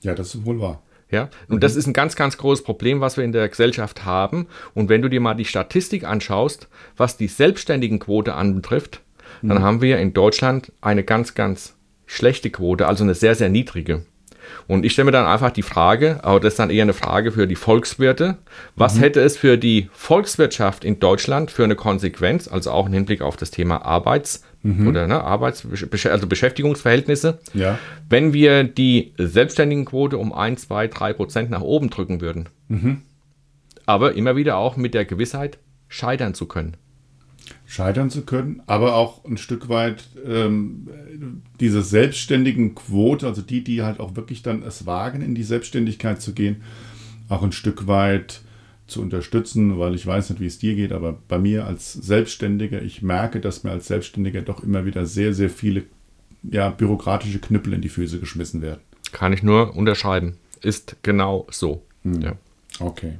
Ja, 0.00 0.14
das 0.14 0.34
ist 0.34 0.46
wohl 0.46 0.58
wahr. 0.60 0.82
Ja, 1.10 1.30
und 1.48 1.56
mhm. 1.56 1.60
das 1.60 1.76
ist 1.76 1.86
ein 1.86 1.92
ganz, 1.92 2.16
ganz 2.16 2.36
großes 2.36 2.64
Problem, 2.64 3.00
was 3.00 3.16
wir 3.16 3.24
in 3.24 3.32
der 3.32 3.48
Gesellschaft 3.48 4.04
haben. 4.04 4.46
Und 4.74 4.88
wenn 4.88 5.02
du 5.02 5.08
dir 5.08 5.20
mal 5.20 5.34
die 5.34 5.46
Statistik 5.46 6.04
anschaust, 6.04 6.68
was 6.96 7.16
die 7.16 7.28
Selbstständigenquote 7.28 8.34
anbetrifft, 8.34 9.02
mhm. 9.42 9.48
dann 9.48 9.62
haben 9.62 9.80
wir 9.82 9.98
in 9.98 10.12
Deutschland 10.12 10.72
eine 10.80 11.04
ganz, 11.04 11.34
ganz 11.34 11.77
schlechte 12.08 12.50
Quote, 12.50 12.88
also 12.88 13.04
eine 13.04 13.14
sehr, 13.14 13.36
sehr 13.36 13.48
niedrige. 13.48 14.02
Und 14.66 14.84
ich 14.84 14.92
stelle 14.92 15.06
mir 15.06 15.12
dann 15.12 15.26
einfach 15.26 15.50
die 15.50 15.62
Frage, 15.62 16.20
aber 16.24 16.40
das 16.40 16.54
ist 16.54 16.58
dann 16.58 16.70
eher 16.70 16.82
eine 16.82 16.94
Frage 16.94 17.32
für 17.32 17.46
die 17.46 17.54
Volkswirte, 17.54 18.38
was 18.76 18.96
mhm. 18.96 19.00
hätte 19.00 19.20
es 19.20 19.36
für 19.36 19.58
die 19.58 19.90
Volkswirtschaft 19.92 20.84
in 20.84 20.98
Deutschland 20.98 21.50
für 21.50 21.64
eine 21.64 21.76
Konsequenz, 21.76 22.48
also 22.48 22.70
auch 22.70 22.86
im 22.86 22.94
Hinblick 22.94 23.20
auf 23.20 23.36
das 23.36 23.50
Thema 23.50 23.84
Arbeits- 23.84 24.42
mhm. 24.62 24.88
oder 24.88 25.06
ne, 25.06 25.22
Arbeits-, 25.22 25.66
also 26.06 26.26
Beschäftigungsverhältnisse, 26.26 27.38
ja. 27.52 27.78
wenn 28.08 28.32
wir 28.32 28.64
die 28.64 29.12
Selbstständigenquote 29.18 30.16
um 30.16 30.32
1, 30.32 30.62
2, 30.62 30.88
3 30.88 31.12
Prozent 31.12 31.50
nach 31.50 31.62
oben 31.62 31.90
drücken 31.90 32.22
würden. 32.22 32.48
Mhm. 32.68 33.02
Aber 33.84 34.14
immer 34.14 34.34
wieder 34.34 34.56
auch 34.56 34.76
mit 34.76 34.94
der 34.94 35.04
Gewissheit, 35.04 35.58
scheitern 35.88 36.32
zu 36.32 36.46
können 36.46 36.76
scheitern 37.68 38.08
zu 38.08 38.22
können, 38.22 38.62
aber 38.66 38.94
auch 38.94 39.26
ein 39.26 39.36
Stück 39.36 39.68
weit 39.68 40.08
ähm, 40.26 40.88
diese 41.60 41.82
selbstständigen 41.82 42.74
Quote, 42.74 43.26
also 43.26 43.42
die, 43.42 43.62
die 43.62 43.82
halt 43.82 44.00
auch 44.00 44.16
wirklich 44.16 44.42
dann 44.42 44.62
es 44.62 44.86
wagen, 44.86 45.20
in 45.20 45.34
die 45.34 45.42
Selbstständigkeit 45.42 46.22
zu 46.22 46.32
gehen, 46.32 46.62
auch 47.28 47.42
ein 47.42 47.52
Stück 47.52 47.86
weit 47.86 48.40
zu 48.86 49.02
unterstützen, 49.02 49.78
weil 49.78 49.94
ich 49.94 50.06
weiß 50.06 50.30
nicht, 50.30 50.40
wie 50.40 50.46
es 50.46 50.58
dir 50.58 50.74
geht, 50.76 50.92
aber 50.92 51.18
bei 51.28 51.38
mir 51.38 51.66
als 51.66 51.92
Selbstständiger, 51.92 52.80
ich 52.80 53.02
merke, 53.02 53.38
dass 53.38 53.64
mir 53.64 53.70
als 53.72 53.86
Selbstständiger 53.86 54.40
doch 54.40 54.62
immer 54.64 54.86
wieder 54.86 55.04
sehr, 55.04 55.34
sehr 55.34 55.50
viele 55.50 55.82
ja, 56.42 56.70
bürokratische 56.70 57.38
Knüppel 57.38 57.74
in 57.74 57.82
die 57.82 57.90
Füße 57.90 58.18
geschmissen 58.18 58.62
werden. 58.62 58.80
Kann 59.12 59.34
ich 59.34 59.42
nur 59.42 59.76
unterschreiben. 59.76 60.38
Ist 60.62 60.96
genau 61.02 61.46
so. 61.50 61.82
Hm. 62.02 62.22
Ja. 62.22 62.32
Okay. 62.80 63.18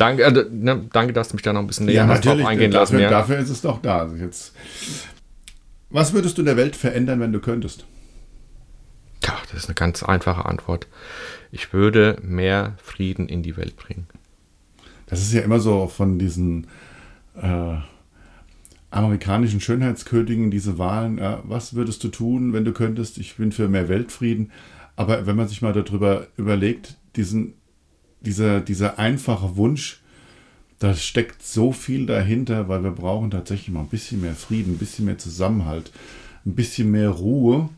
Danke, 0.00 0.22
äh, 0.22 0.46
ne, 0.50 0.88
danke, 0.90 1.12
dass 1.12 1.28
du 1.28 1.34
mich 1.34 1.42
da 1.42 1.52
noch 1.52 1.60
ein 1.60 1.66
bisschen 1.66 1.84
näher 1.84 2.06
ja, 2.06 2.18
drauf 2.18 2.46
eingehen 2.46 2.70
dafür, 2.70 2.80
lassen. 2.80 2.98
Ja. 3.00 3.10
Dafür 3.10 3.38
ist 3.38 3.50
es 3.50 3.60
doch 3.60 3.82
da. 3.82 3.98
Also 3.98 4.16
jetzt, 4.16 4.54
was 5.90 6.14
würdest 6.14 6.38
du 6.38 6.42
in 6.42 6.46
der 6.46 6.56
Welt 6.56 6.74
verändern, 6.74 7.20
wenn 7.20 7.32
du 7.32 7.40
könntest? 7.40 7.84
Tja, 9.20 9.36
das 9.50 9.64
ist 9.64 9.68
eine 9.68 9.74
ganz 9.74 10.02
einfache 10.02 10.46
Antwort. 10.46 10.86
Ich 11.52 11.74
würde 11.74 12.16
mehr 12.22 12.78
Frieden 12.82 13.28
in 13.28 13.42
die 13.42 13.58
Welt 13.58 13.76
bringen. 13.76 14.06
Das 15.06 15.20
ist 15.20 15.34
ja 15.34 15.42
immer 15.42 15.60
so 15.60 15.86
von 15.86 16.18
diesen 16.18 16.68
äh, 17.36 17.74
amerikanischen 18.90 19.60
Schönheitskönigen, 19.60 20.50
diese 20.50 20.78
Wahlen. 20.78 21.18
Ja, 21.18 21.42
was 21.44 21.74
würdest 21.74 22.02
du 22.04 22.08
tun, 22.08 22.54
wenn 22.54 22.64
du 22.64 22.72
könntest? 22.72 23.18
Ich 23.18 23.36
bin 23.36 23.52
für 23.52 23.68
mehr 23.68 23.90
Weltfrieden. 23.90 24.50
Aber 24.96 25.26
wenn 25.26 25.36
man 25.36 25.48
sich 25.48 25.60
mal 25.60 25.74
darüber 25.74 26.26
überlegt, 26.38 26.96
diesen 27.16 27.59
dieser, 28.20 28.60
dieser 28.60 28.98
einfache 28.98 29.56
Wunsch, 29.56 30.00
da 30.78 30.94
steckt 30.94 31.42
so 31.42 31.72
viel 31.72 32.06
dahinter, 32.06 32.68
weil 32.68 32.82
wir 32.82 32.90
brauchen 32.90 33.30
tatsächlich 33.30 33.70
mal 33.70 33.80
ein 33.80 33.88
bisschen 33.88 34.22
mehr 34.22 34.34
Frieden, 34.34 34.74
ein 34.74 34.78
bisschen 34.78 35.04
mehr 35.04 35.18
Zusammenhalt, 35.18 35.92
ein 36.46 36.54
bisschen 36.54 36.90
mehr 36.90 37.10
Ruhe, 37.10 37.68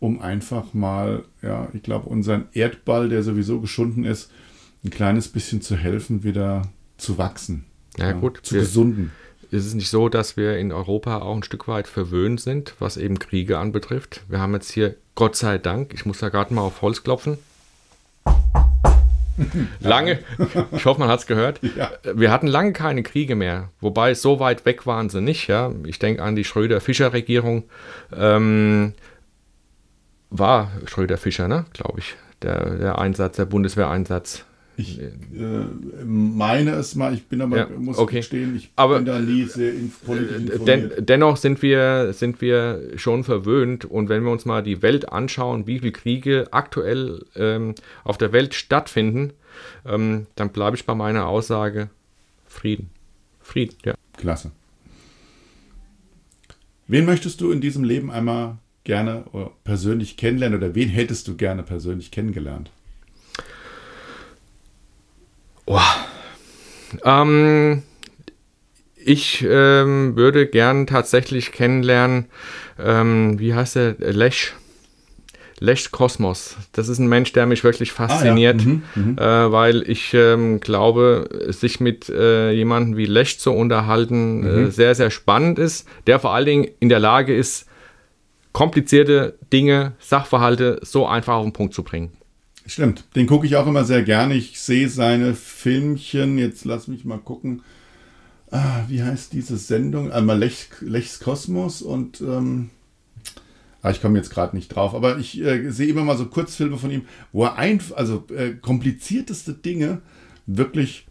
um 0.00 0.20
einfach 0.20 0.74
mal, 0.74 1.24
ja, 1.42 1.68
ich 1.72 1.82
glaube, 1.82 2.08
unseren 2.08 2.46
Erdball, 2.52 3.08
der 3.08 3.22
sowieso 3.22 3.60
geschunden 3.60 4.04
ist, 4.04 4.30
ein 4.84 4.90
kleines 4.90 5.28
bisschen 5.28 5.62
zu 5.62 5.76
helfen, 5.76 6.24
wieder 6.24 6.62
zu 6.98 7.18
wachsen. 7.18 7.64
Ja, 7.96 8.06
ja 8.06 8.12
gut. 8.12 8.40
Zu 8.42 8.56
wir, 8.56 8.62
gesunden. 8.62 9.12
Ist 9.50 9.66
es 9.66 9.74
nicht 9.74 9.88
so, 9.88 10.08
dass 10.08 10.36
wir 10.36 10.58
in 10.58 10.72
Europa 10.72 11.18
auch 11.18 11.36
ein 11.36 11.44
Stück 11.44 11.68
weit 11.68 11.86
verwöhnt 11.86 12.40
sind, 12.40 12.74
was 12.80 12.96
eben 12.96 13.18
Kriege 13.20 13.58
anbetrifft? 13.58 14.22
Wir 14.28 14.40
haben 14.40 14.54
jetzt 14.54 14.72
hier, 14.72 14.96
Gott 15.14 15.36
sei 15.36 15.58
Dank, 15.58 15.94
ich 15.94 16.04
muss 16.04 16.18
da 16.18 16.28
gerade 16.28 16.52
mal 16.52 16.62
auf 16.62 16.82
Holz 16.82 17.04
klopfen, 17.04 17.38
lange, 19.80 20.20
ich 20.72 20.84
hoffe, 20.84 21.00
man 21.00 21.08
hat 21.08 21.20
es 21.20 21.26
gehört. 21.26 21.60
Ja. 21.76 21.90
Wir 22.14 22.30
hatten 22.30 22.46
lange 22.46 22.72
keine 22.72 23.02
Kriege 23.02 23.34
mehr, 23.34 23.70
wobei 23.80 24.14
so 24.14 24.40
weit 24.40 24.64
weg 24.64 24.86
waren 24.86 25.08
sie 25.08 25.20
nicht. 25.20 25.48
Ja. 25.48 25.72
Ich 25.86 25.98
denke 25.98 26.22
an 26.22 26.36
die 26.36 26.44
Schröder-Fischer-Regierung. 26.44 27.64
Ähm, 28.16 28.94
war 30.30 30.70
Schröder-Fischer, 30.86 31.48
ne? 31.48 31.64
glaube 31.72 32.00
ich, 32.00 32.16
der, 32.42 32.70
der 32.76 32.98
Einsatz, 32.98 33.36
der 33.36 33.44
Bundeswehreinsatz. 33.44 34.44
Ich 34.76 35.00
äh, 35.00 35.10
meine 36.04 36.72
es 36.72 36.96
mal, 36.96 37.14
ich 37.14 37.26
bin 37.26 37.40
aber, 37.40 37.56
ja, 37.56 37.68
muss 37.78 37.96
okay. 37.96 38.16
gestehen, 38.16 38.56
ich 38.56 38.70
aber, 38.74 38.96
bin 38.96 39.04
da 39.04 39.20
nie 39.20 39.44
sehr 39.44 39.72
politisch 40.04 40.36
äh, 40.36 40.40
informiert. 40.40 40.98
Den, 40.98 41.06
dennoch 41.06 41.36
sind 41.36 41.62
wir, 41.62 42.12
sind 42.12 42.40
wir 42.40 42.90
schon 42.96 43.22
verwöhnt 43.22 43.84
und 43.84 44.08
wenn 44.08 44.24
wir 44.24 44.32
uns 44.32 44.44
mal 44.44 44.62
die 44.62 44.82
Welt 44.82 45.12
anschauen, 45.12 45.66
wie 45.68 45.78
viele 45.78 45.92
Kriege 45.92 46.48
aktuell 46.50 47.24
ähm, 47.36 47.74
auf 48.02 48.18
der 48.18 48.32
Welt 48.32 48.54
stattfinden, 48.54 49.32
ähm, 49.86 50.26
dann 50.34 50.50
bleibe 50.50 50.76
ich 50.76 50.84
bei 50.84 50.94
meiner 50.94 51.28
Aussage 51.28 51.88
Frieden. 52.46 52.90
Frieden, 53.40 53.76
ja. 53.84 53.94
Klasse. 54.16 54.50
Wen 56.88 57.04
möchtest 57.04 57.40
du 57.40 57.50
in 57.52 57.60
diesem 57.60 57.84
Leben 57.84 58.10
einmal 58.10 58.58
gerne 58.82 59.24
persönlich 59.64 60.16
kennenlernen 60.16 60.58
oder 60.58 60.74
wen 60.74 60.88
hättest 60.88 61.28
du 61.28 61.36
gerne 61.36 61.62
persönlich 61.62 62.10
kennengelernt? 62.10 62.70
Oh. 65.66 65.78
Ähm, 67.04 67.82
ich 68.96 69.44
ähm, 69.48 70.16
würde 70.16 70.46
gern 70.46 70.86
tatsächlich 70.86 71.52
kennenlernen, 71.52 72.26
ähm, 72.78 73.38
wie 73.38 73.54
heißt 73.54 73.76
der, 73.76 73.96
Lesch. 73.98 74.54
Lesch 75.60 75.92
Kosmos. 75.92 76.56
Das 76.72 76.88
ist 76.88 76.98
ein 76.98 77.06
Mensch, 77.06 77.32
der 77.32 77.46
mich 77.46 77.62
wirklich 77.62 77.92
fasziniert, 77.92 78.60
ah, 78.60 78.64
ja. 78.64 78.68
mhm, 78.68 78.82
mhm. 78.94 79.18
äh, 79.18 79.52
weil 79.52 79.88
ich 79.88 80.12
ähm, 80.12 80.60
glaube, 80.60 81.28
sich 81.48 81.80
mit 81.80 82.08
äh, 82.08 82.50
jemandem 82.50 82.96
wie 82.96 83.06
Lesch 83.06 83.38
zu 83.38 83.52
unterhalten 83.52 84.44
äh, 84.44 84.46
mhm. 84.46 84.66
äh, 84.66 84.70
sehr, 84.70 84.94
sehr 84.94 85.10
spannend 85.10 85.58
ist, 85.58 85.88
der 86.06 86.18
vor 86.18 86.34
allen 86.34 86.46
Dingen 86.46 86.68
in 86.80 86.88
der 86.88 86.98
Lage 86.98 87.34
ist, 87.34 87.66
komplizierte 88.52 89.38
Dinge, 89.52 89.92
Sachverhalte 90.00 90.80
so 90.82 91.06
einfach 91.06 91.34
auf 91.34 91.44
den 91.44 91.52
Punkt 91.52 91.72
zu 91.72 91.82
bringen. 91.82 92.12
Stimmt, 92.66 93.04
den 93.14 93.26
gucke 93.26 93.46
ich 93.46 93.56
auch 93.56 93.66
immer 93.66 93.84
sehr 93.84 94.02
gerne. 94.02 94.34
Ich 94.34 94.58
sehe 94.58 94.88
seine 94.88 95.34
Filmchen, 95.34 96.38
jetzt 96.38 96.64
lass 96.64 96.88
mich 96.88 97.04
mal 97.04 97.18
gucken. 97.18 97.62
Ah, 98.50 98.84
wie 98.88 99.02
heißt 99.02 99.32
diese 99.32 99.58
Sendung? 99.58 100.12
Einmal 100.12 100.38
Lech, 100.38 100.68
Lechs 100.80 101.20
Kosmos 101.20 101.82
und 101.82 102.20
ähm, 102.20 102.70
ah, 103.82 103.90
ich 103.90 104.00
komme 104.00 104.16
jetzt 104.16 104.30
gerade 104.30 104.56
nicht 104.56 104.68
drauf, 104.68 104.94
aber 104.94 105.18
ich 105.18 105.40
äh, 105.42 105.70
sehe 105.70 105.88
immer 105.88 106.04
mal 106.04 106.16
so 106.16 106.26
Kurzfilme 106.26 106.78
von 106.78 106.90
ihm, 106.90 107.02
wo 107.32 107.44
er 107.44 107.56
einfach, 107.56 107.96
also 107.96 108.24
äh, 108.34 108.52
komplizierteste 108.54 109.52
Dinge 109.52 110.00
wirklich 110.46 111.06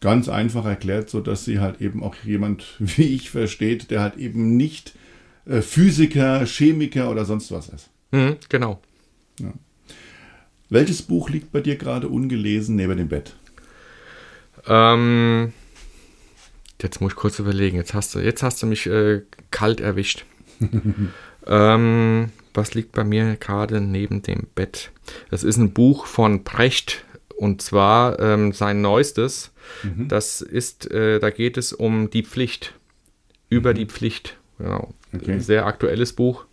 ganz 0.00 0.28
einfach 0.28 0.64
erklärt, 0.64 1.08
sodass 1.08 1.44
sie 1.44 1.60
halt 1.60 1.80
eben 1.80 2.02
auch 2.02 2.16
jemand 2.24 2.74
wie 2.78 3.14
ich 3.14 3.30
versteht, 3.30 3.90
der 3.90 4.00
halt 4.00 4.16
eben 4.16 4.56
nicht 4.56 4.94
äh, 5.44 5.62
Physiker, 5.62 6.44
Chemiker 6.46 7.10
oder 7.10 7.24
sonst 7.24 7.52
was 7.52 7.68
ist. 7.68 7.90
Mhm, 8.10 8.36
genau. 8.48 8.80
Ja. 9.40 9.52
Welches 10.68 11.02
Buch 11.02 11.30
liegt 11.30 11.52
bei 11.52 11.60
dir 11.60 11.76
gerade 11.76 12.08
ungelesen 12.08 12.76
neben 12.76 12.96
dem 12.96 13.08
Bett? 13.08 13.36
Ähm, 14.66 15.52
jetzt 16.82 17.00
muss 17.00 17.12
ich 17.12 17.16
kurz 17.16 17.38
überlegen. 17.38 17.76
Jetzt 17.76 17.94
hast 17.94 18.14
du, 18.14 18.18
jetzt 18.18 18.42
hast 18.42 18.62
du 18.62 18.66
mich 18.66 18.86
äh, 18.86 19.22
kalt 19.50 19.80
erwischt. 19.80 20.24
ähm, 21.46 22.30
was 22.54 22.74
liegt 22.74 22.92
bei 22.92 23.04
mir 23.04 23.36
gerade 23.36 23.80
neben 23.80 24.22
dem 24.22 24.46
Bett? 24.54 24.90
Das 25.30 25.44
ist 25.44 25.56
ein 25.56 25.72
Buch 25.72 26.06
von 26.06 26.42
Brecht 26.42 27.04
und 27.36 27.62
zwar 27.62 28.18
ähm, 28.18 28.52
sein 28.52 28.80
neuestes. 28.80 29.52
Mhm. 29.82 30.08
Das 30.08 30.40
ist, 30.40 30.90
äh, 30.90 31.20
da 31.20 31.30
geht 31.30 31.58
es 31.58 31.72
um 31.72 32.10
die 32.10 32.24
Pflicht, 32.24 32.74
über 33.48 33.72
mhm. 33.72 33.76
die 33.76 33.86
Pflicht. 33.86 34.36
Genau. 34.58 34.94
Okay. 35.14 35.32
Ein 35.32 35.40
sehr 35.40 35.66
aktuelles 35.66 36.12
Buch. 36.12 36.46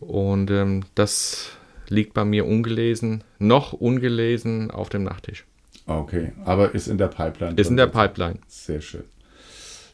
Und 0.00 0.50
ähm, 0.50 0.84
das 0.94 1.57
liegt 1.90 2.14
bei 2.14 2.24
mir 2.24 2.46
ungelesen, 2.46 3.24
noch 3.38 3.72
ungelesen 3.72 4.70
auf 4.70 4.88
dem 4.88 5.04
Nachttisch. 5.04 5.44
Okay, 5.86 6.32
aber 6.44 6.74
ist 6.74 6.86
in 6.88 6.98
der 6.98 7.08
Pipeline. 7.08 7.54
Ist 7.56 7.70
in 7.70 7.76
der 7.76 7.86
Pipeline. 7.86 8.38
Sehr 8.46 8.80
schön. 8.80 9.04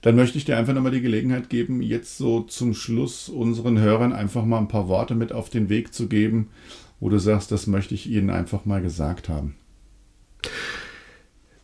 dann 0.03 0.17
möchte 0.17 0.37
ich 0.37 0.45
dir 0.45 0.57
einfach 0.59 0.75
nochmal 0.75 0.91
die 0.93 1.01
Gelegenheit 1.01 1.49
geben, 1.49 1.81
jetzt 1.81 2.19
so 2.19 2.41
zum 2.41 2.75
Schluss 2.75 3.29
unseren 3.29 3.79
Hörern 3.79 4.13
einfach 4.13 4.45
mal 4.45 4.59
ein 4.59 4.69
paar 4.69 4.89
Worte 4.89 5.15
mit 5.15 5.33
auf 5.33 5.49
den 5.51 5.69
Weg 5.69 5.95
zu 5.95 6.09
geben, 6.09 6.51
wo 7.01 7.09
du 7.09 7.19
sagst, 7.19 7.51
das 7.53 7.67
möchte 7.67 7.95
ich 7.95 8.07
ihnen 8.11 8.29
einfach 8.31 8.65
mal 8.65 8.83
gesagt 8.83 9.29
haben. 9.29 9.57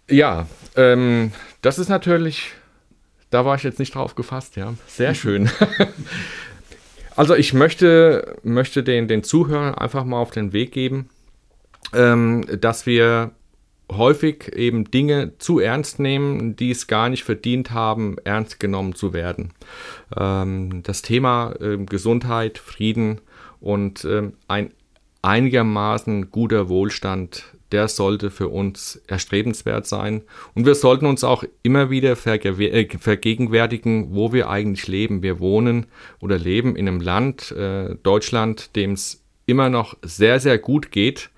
Ja, 0.09 0.47
ähm, 0.77 1.33
das 1.63 1.79
ist 1.79 1.89
natürlich, 1.89 2.53
da 3.31 3.45
war 3.45 3.57
ich 3.57 3.63
jetzt 3.63 3.79
nicht 3.79 3.95
drauf 3.95 4.15
gefasst, 4.15 4.57
ja. 4.57 4.75
Sehr 4.87 5.15
schön. 5.21 5.51
also 7.21 7.35
ich 7.35 7.53
möchte, 7.53 8.39
möchte 8.45 8.83
den, 8.83 9.07
den 9.07 9.23
Zuhörern 9.23 9.75
einfach 9.75 10.05
mal 10.07 10.17
auf 10.17 10.31
den 10.31 10.55
Weg 10.55 10.73
geben, 10.73 11.11
ähm, 11.93 12.47
dass 12.59 12.87
wir 12.87 13.33
häufig 13.93 14.51
eben 14.57 14.91
Dinge 14.91 15.37
zu 15.37 15.59
ernst 15.59 15.99
nehmen, 15.99 16.57
die 16.57 16.71
es 16.71 16.87
gar 16.87 17.11
nicht 17.11 17.25
verdient 17.25 17.73
haben, 17.73 18.17
ernst 18.25 18.59
genommen 18.59 18.95
zu 18.95 19.13
werden. 19.13 19.53
Ähm, 20.17 20.83
das 20.83 21.03
Thema 21.03 21.53
äh, 21.61 21.77
Gesundheit, 21.85 22.57
Frieden 22.57 23.21
und 23.61 24.03
äh, 24.07 24.31
ein 24.49 24.73
einigermaßen 25.21 26.31
guter 26.31 26.71
Wohlstand, 26.71 27.45
der 27.73 27.89
sollte 27.89 28.31
für 28.31 28.49
uns 28.49 29.01
erstrebenswert 29.07 29.87
sein. 29.87 30.23
Und 30.55 30.67
wir 30.67 30.75
sollten 30.75 31.07
uns 31.07 31.25
auch 31.25 31.45
immer 31.63 31.91
wieder 31.91 32.13
äh, 32.13 32.99
vergegenwärtigen, 32.99 34.15
wo 34.15 34.33
wir 34.33 34.49
eigentlich 34.49 34.89
leben. 34.89 35.23
Wir 35.23 35.41
wohnen 35.41 35.87
oder 36.21 36.39
leben 36.39 36.77
in 36.77 36.89
einem 36.89 37.01
Land, 37.01 37.53
äh, 37.53 37.97
Deutschland, 38.03 38.75
dem 38.77 38.93
es 38.93 39.23
immer 39.47 39.69
noch 39.69 39.97
sehr, 40.03 40.41
sehr 40.41 40.59
gut 40.59 40.93
geht 40.93 41.31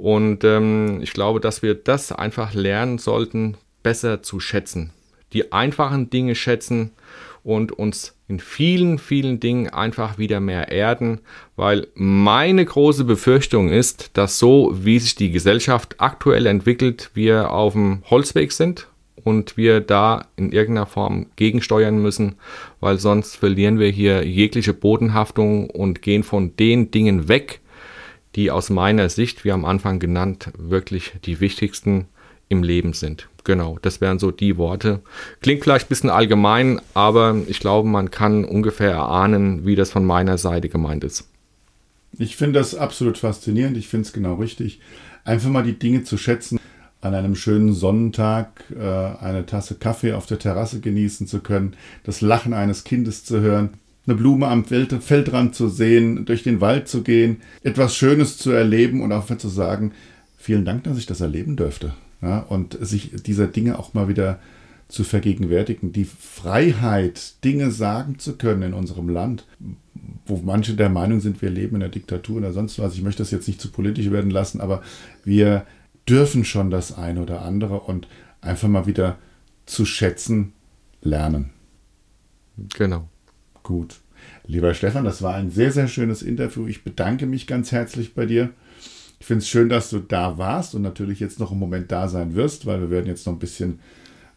und 0.00 0.44
ähm, 0.44 1.00
ich 1.02 1.12
glaube, 1.12 1.40
dass 1.40 1.60
wir 1.60 1.74
das 1.74 2.10
einfach 2.10 2.54
lernen 2.54 2.96
sollten, 2.96 3.58
besser 3.82 4.22
zu 4.22 4.40
schätzen. 4.40 4.92
Die 5.34 5.52
einfachen 5.52 6.08
Dinge 6.08 6.34
schätzen 6.34 6.92
und 7.42 7.72
uns 7.72 8.14
in 8.28 8.38
vielen, 8.38 8.98
vielen 8.98 9.40
Dingen 9.40 9.68
einfach 9.68 10.18
wieder 10.18 10.40
mehr 10.40 10.70
erden, 10.70 11.20
weil 11.56 11.88
meine 11.94 12.64
große 12.64 13.04
Befürchtung 13.04 13.70
ist, 13.70 14.10
dass 14.16 14.38
so 14.38 14.72
wie 14.74 14.98
sich 14.98 15.14
die 15.14 15.30
Gesellschaft 15.30 15.96
aktuell 15.98 16.46
entwickelt, 16.46 17.10
wir 17.14 17.50
auf 17.50 17.72
dem 17.72 18.02
Holzweg 18.08 18.52
sind 18.52 18.86
und 19.24 19.56
wir 19.56 19.80
da 19.80 20.26
in 20.36 20.52
irgendeiner 20.52 20.86
Form 20.86 21.26
gegensteuern 21.36 22.00
müssen, 22.00 22.36
weil 22.80 22.98
sonst 22.98 23.36
verlieren 23.36 23.78
wir 23.78 23.90
hier 23.90 24.26
jegliche 24.26 24.74
Bodenhaftung 24.74 25.68
und 25.68 26.02
gehen 26.02 26.22
von 26.22 26.56
den 26.56 26.90
Dingen 26.90 27.28
weg, 27.28 27.60
die 28.36 28.50
aus 28.50 28.70
meiner 28.70 29.08
Sicht, 29.08 29.44
wie 29.44 29.52
am 29.52 29.64
Anfang 29.64 29.98
genannt, 29.98 30.50
wirklich 30.56 31.12
die 31.24 31.40
wichtigsten 31.40 32.06
im 32.48 32.62
Leben 32.62 32.92
sind. 32.92 33.28
Genau, 33.44 33.78
das 33.82 34.00
wären 34.00 34.18
so 34.18 34.30
die 34.30 34.56
Worte. 34.56 35.00
Klingt 35.40 35.62
vielleicht 35.62 35.86
ein 35.86 35.88
bisschen 35.88 36.10
allgemein, 36.10 36.80
aber 36.94 37.36
ich 37.46 37.60
glaube, 37.60 37.88
man 37.88 38.10
kann 38.10 38.44
ungefähr 38.44 38.90
erahnen, 38.90 39.66
wie 39.66 39.76
das 39.76 39.90
von 39.90 40.04
meiner 40.04 40.38
Seite 40.38 40.68
gemeint 40.68 41.04
ist. 41.04 41.28
Ich 42.18 42.36
finde 42.36 42.58
das 42.58 42.74
absolut 42.74 43.18
faszinierend. 43.18 43.76
Ich 43.76 43.88
finde 43.88 44.06
es 44.06 44.12
genau 44.12 44.34
richtig. 44.34 44.80
Einfach 45.24 45.48
mal 45.48 45.62
die 45.62 45.78
Dinge 45.78 46.02
zu 46.04 46.16
schätzen, 46.16 46.58
an 47.00 47.14
einem 47.14 47.34
schönen 47.34 47.72
Sonnentag 47.72 48.64
äh, 48.78 49.24
eine 49.24 49.46
Tasse 49.46 49.76
Kaffee 49.76 50.12
auf 50.12 50.26
der 50.26 50.38
Terrasse 50.38 50.80
genießen 50.80 51.26
zu 51.26 51.40
können, 51.40 51.74
das 52.04 52.20
Lachen 52.20 52.52
eines 52.52 52.84
Kindes 52.84 53.24
zu 53.24 53.40
hören, 53.40 53.70
eine 54.06 54.16
Blume 54.16 54.48
am 54.48 54.64
Feldrand 54.64 55.54
zu 55.54 55.68
sehen, 55.68 56.24
durch 56.24 56.42
den 56.42 56.60
Wald 56.60 56.88
zu 56.88 57.02
gehen, 57.02 57.38
etwas 57.62 57.96
Schönes 57.96 58.38
zu 58.38 58.50
erleben 58.50 59.02
und 59.02 59.12
auch 59.12 59.34
zu 59.36 59.48
sagen, 59.48 59.92
vielen 60.36 60.64
Dank, 60.64 60.84
dass 60.84 60.98
ich 60.98 61.06
das 61.06 61.20
erleben 61.20 61.56
dürfte. 61.56 61.92
Ja, 62.22 62.40
und 62.40 62.76
sich 62.80 63.12
dieser 63.22 63.46
Dinge 63.46 63.78
auch 63.78 63.94
mal 63.94 64.08
wieder 64.08 64.40
zu 64.88 65.04
vergegenwärtigen. 65.04 65.92
Die 65.92 66.04
Freiheit, 66.04 67.44
Dinge 67.44 67.70
sagen 67.70 68.18
zu 68.18 68.36
können 68.36 68.62
in 68.62 68.74
unserem 68.74 69.08
Land, 69.08 69.46
wo 70.26 70.36
manche 70.38 70.74
der 70.74 70.88
Meinung 70.88 71.20
sind, 71.20 71.40
wir 71.40 71.50
leben 71.50 71.76
in 71.76 71.80
der 71.80 71.88
Diktatur 71.88 72.38
oder 72.38 72.52
sonst 72.52 72.78
was. 72.78 72.94
Ich 72.94 73.02
möchte 73.02 73.22
das 73.22 73.30
jetzt 73.30 73.48
nicht 73.48 73.60
zu 73.60 73.70
politisch 73.70 74.10
werden 74.10 74.30
lassen, 74.30 74.60
aber 74.60 74.82
wir 75.24 75.64
dürfen 76.08 76.44
schon 76.44 76.70
das 76.70 76.96
eine 76.96 77.22
oder 77.22 77.42
andere 77.42 77.80
und 77.80 78.08
einfach 78.40 78.68
mal 78.68 78.86
wieder 78.86 79.18
zu 79.66 79.84
schätzen 79.84 80.52
lernen. 81.02 81.50
Genau. 82.76 83.08
Gut. 83.62 84.00
Lieber 84.46 84.74
Stefan, 84.74 85.04
das 85.04 85.22
war 85.22 85.34
ein 85.34 85.50
sehr, 85.50 85.72
sehr 85.72 85.88
schönes 85.88 86.22
Interview. 86.22 86.66
Ich 86.66 86.82
bedanke 86.84 87.26
mich 87.26 87.46
ganz 87.46 87.72
herzlich 87.72 88.14
bei 88.14 88.26
dir. 88.26 88.50
Ich 89.20 89.26
finde 89.26 89.42
es 89.42 89.48
schön, 89.48 89.68
dass 89.68 89.90
du 89.90 90.00
da 90.00 90.38
warst 90.38 90.74
und 90.74 90.82
natürlich 90.82 91.20
jetzt 91.20 91.38
noch 91.38 91.50
einen 91.50 91.60
Moment 91.60 91.92
da 91.92 92.08
sein 92.08 92.34
wirst, 92.34 92.66
weil 92.66 92.80
wir 92.80 92.90
werden 92.90 93.06
jetzt 93.06 93.26
noch 93.26 93.34
ein 93.34 93.38
bisschen 93.38 93.78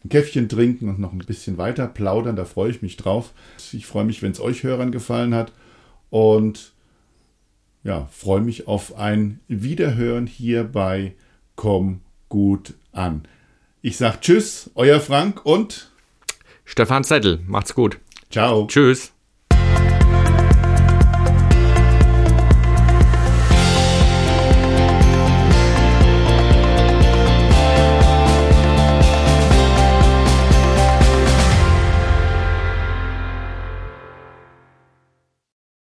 ein 0.04 0.10
Käffchen 0.10 0.48
trinken 0.48 0.88
und 0.90 1.00
noch 1.00 1.12
ein 1.12 1.18
bisschen 1.18 1.56
weiter 1.56 1.86
plaudern. 1.86 2.36
Da 2.36 2.44
freue 2.44 2.70
ich 2.70 2.82
mich 2.82 2.96
drauf. 2.96 3.32
Ich 3.72 3.86
freue 3.86 4.04
mich, 4.04 4.22
wenn 4.22 4.32
es 4.32 4.40
euch 4.40 4.62
Hörern 4.62 4.92
gefallen 4.92 5.34
hat 5.34 5.52
und 6.10 6.74
ja, 7.82 8.08
freue 8.12 8.42
mich 8.42 8.68
auf 8.68 8.96
ein 8.96 9.40
Wiederhören 9.48 10.26
hier 10.26 10.64
bei 10.64 11.14
Komm 11.56 12.00
gut 12.28 12.74
an. 12.92 13.22
Ich 13.80 13.96
sage 13.96 14.18
Tschüss, 14.20 14.70
euer 14.74 15.00
Frank 15.00 15.44
und 15.44 15.92
Stefan 16.64 17.04
Zettel. 17.04 17.40
Macht's 17.46 17.74
gut. 17.74 17.98
Ciao. 18.30 18.66
Tschüss. 18.66 19.13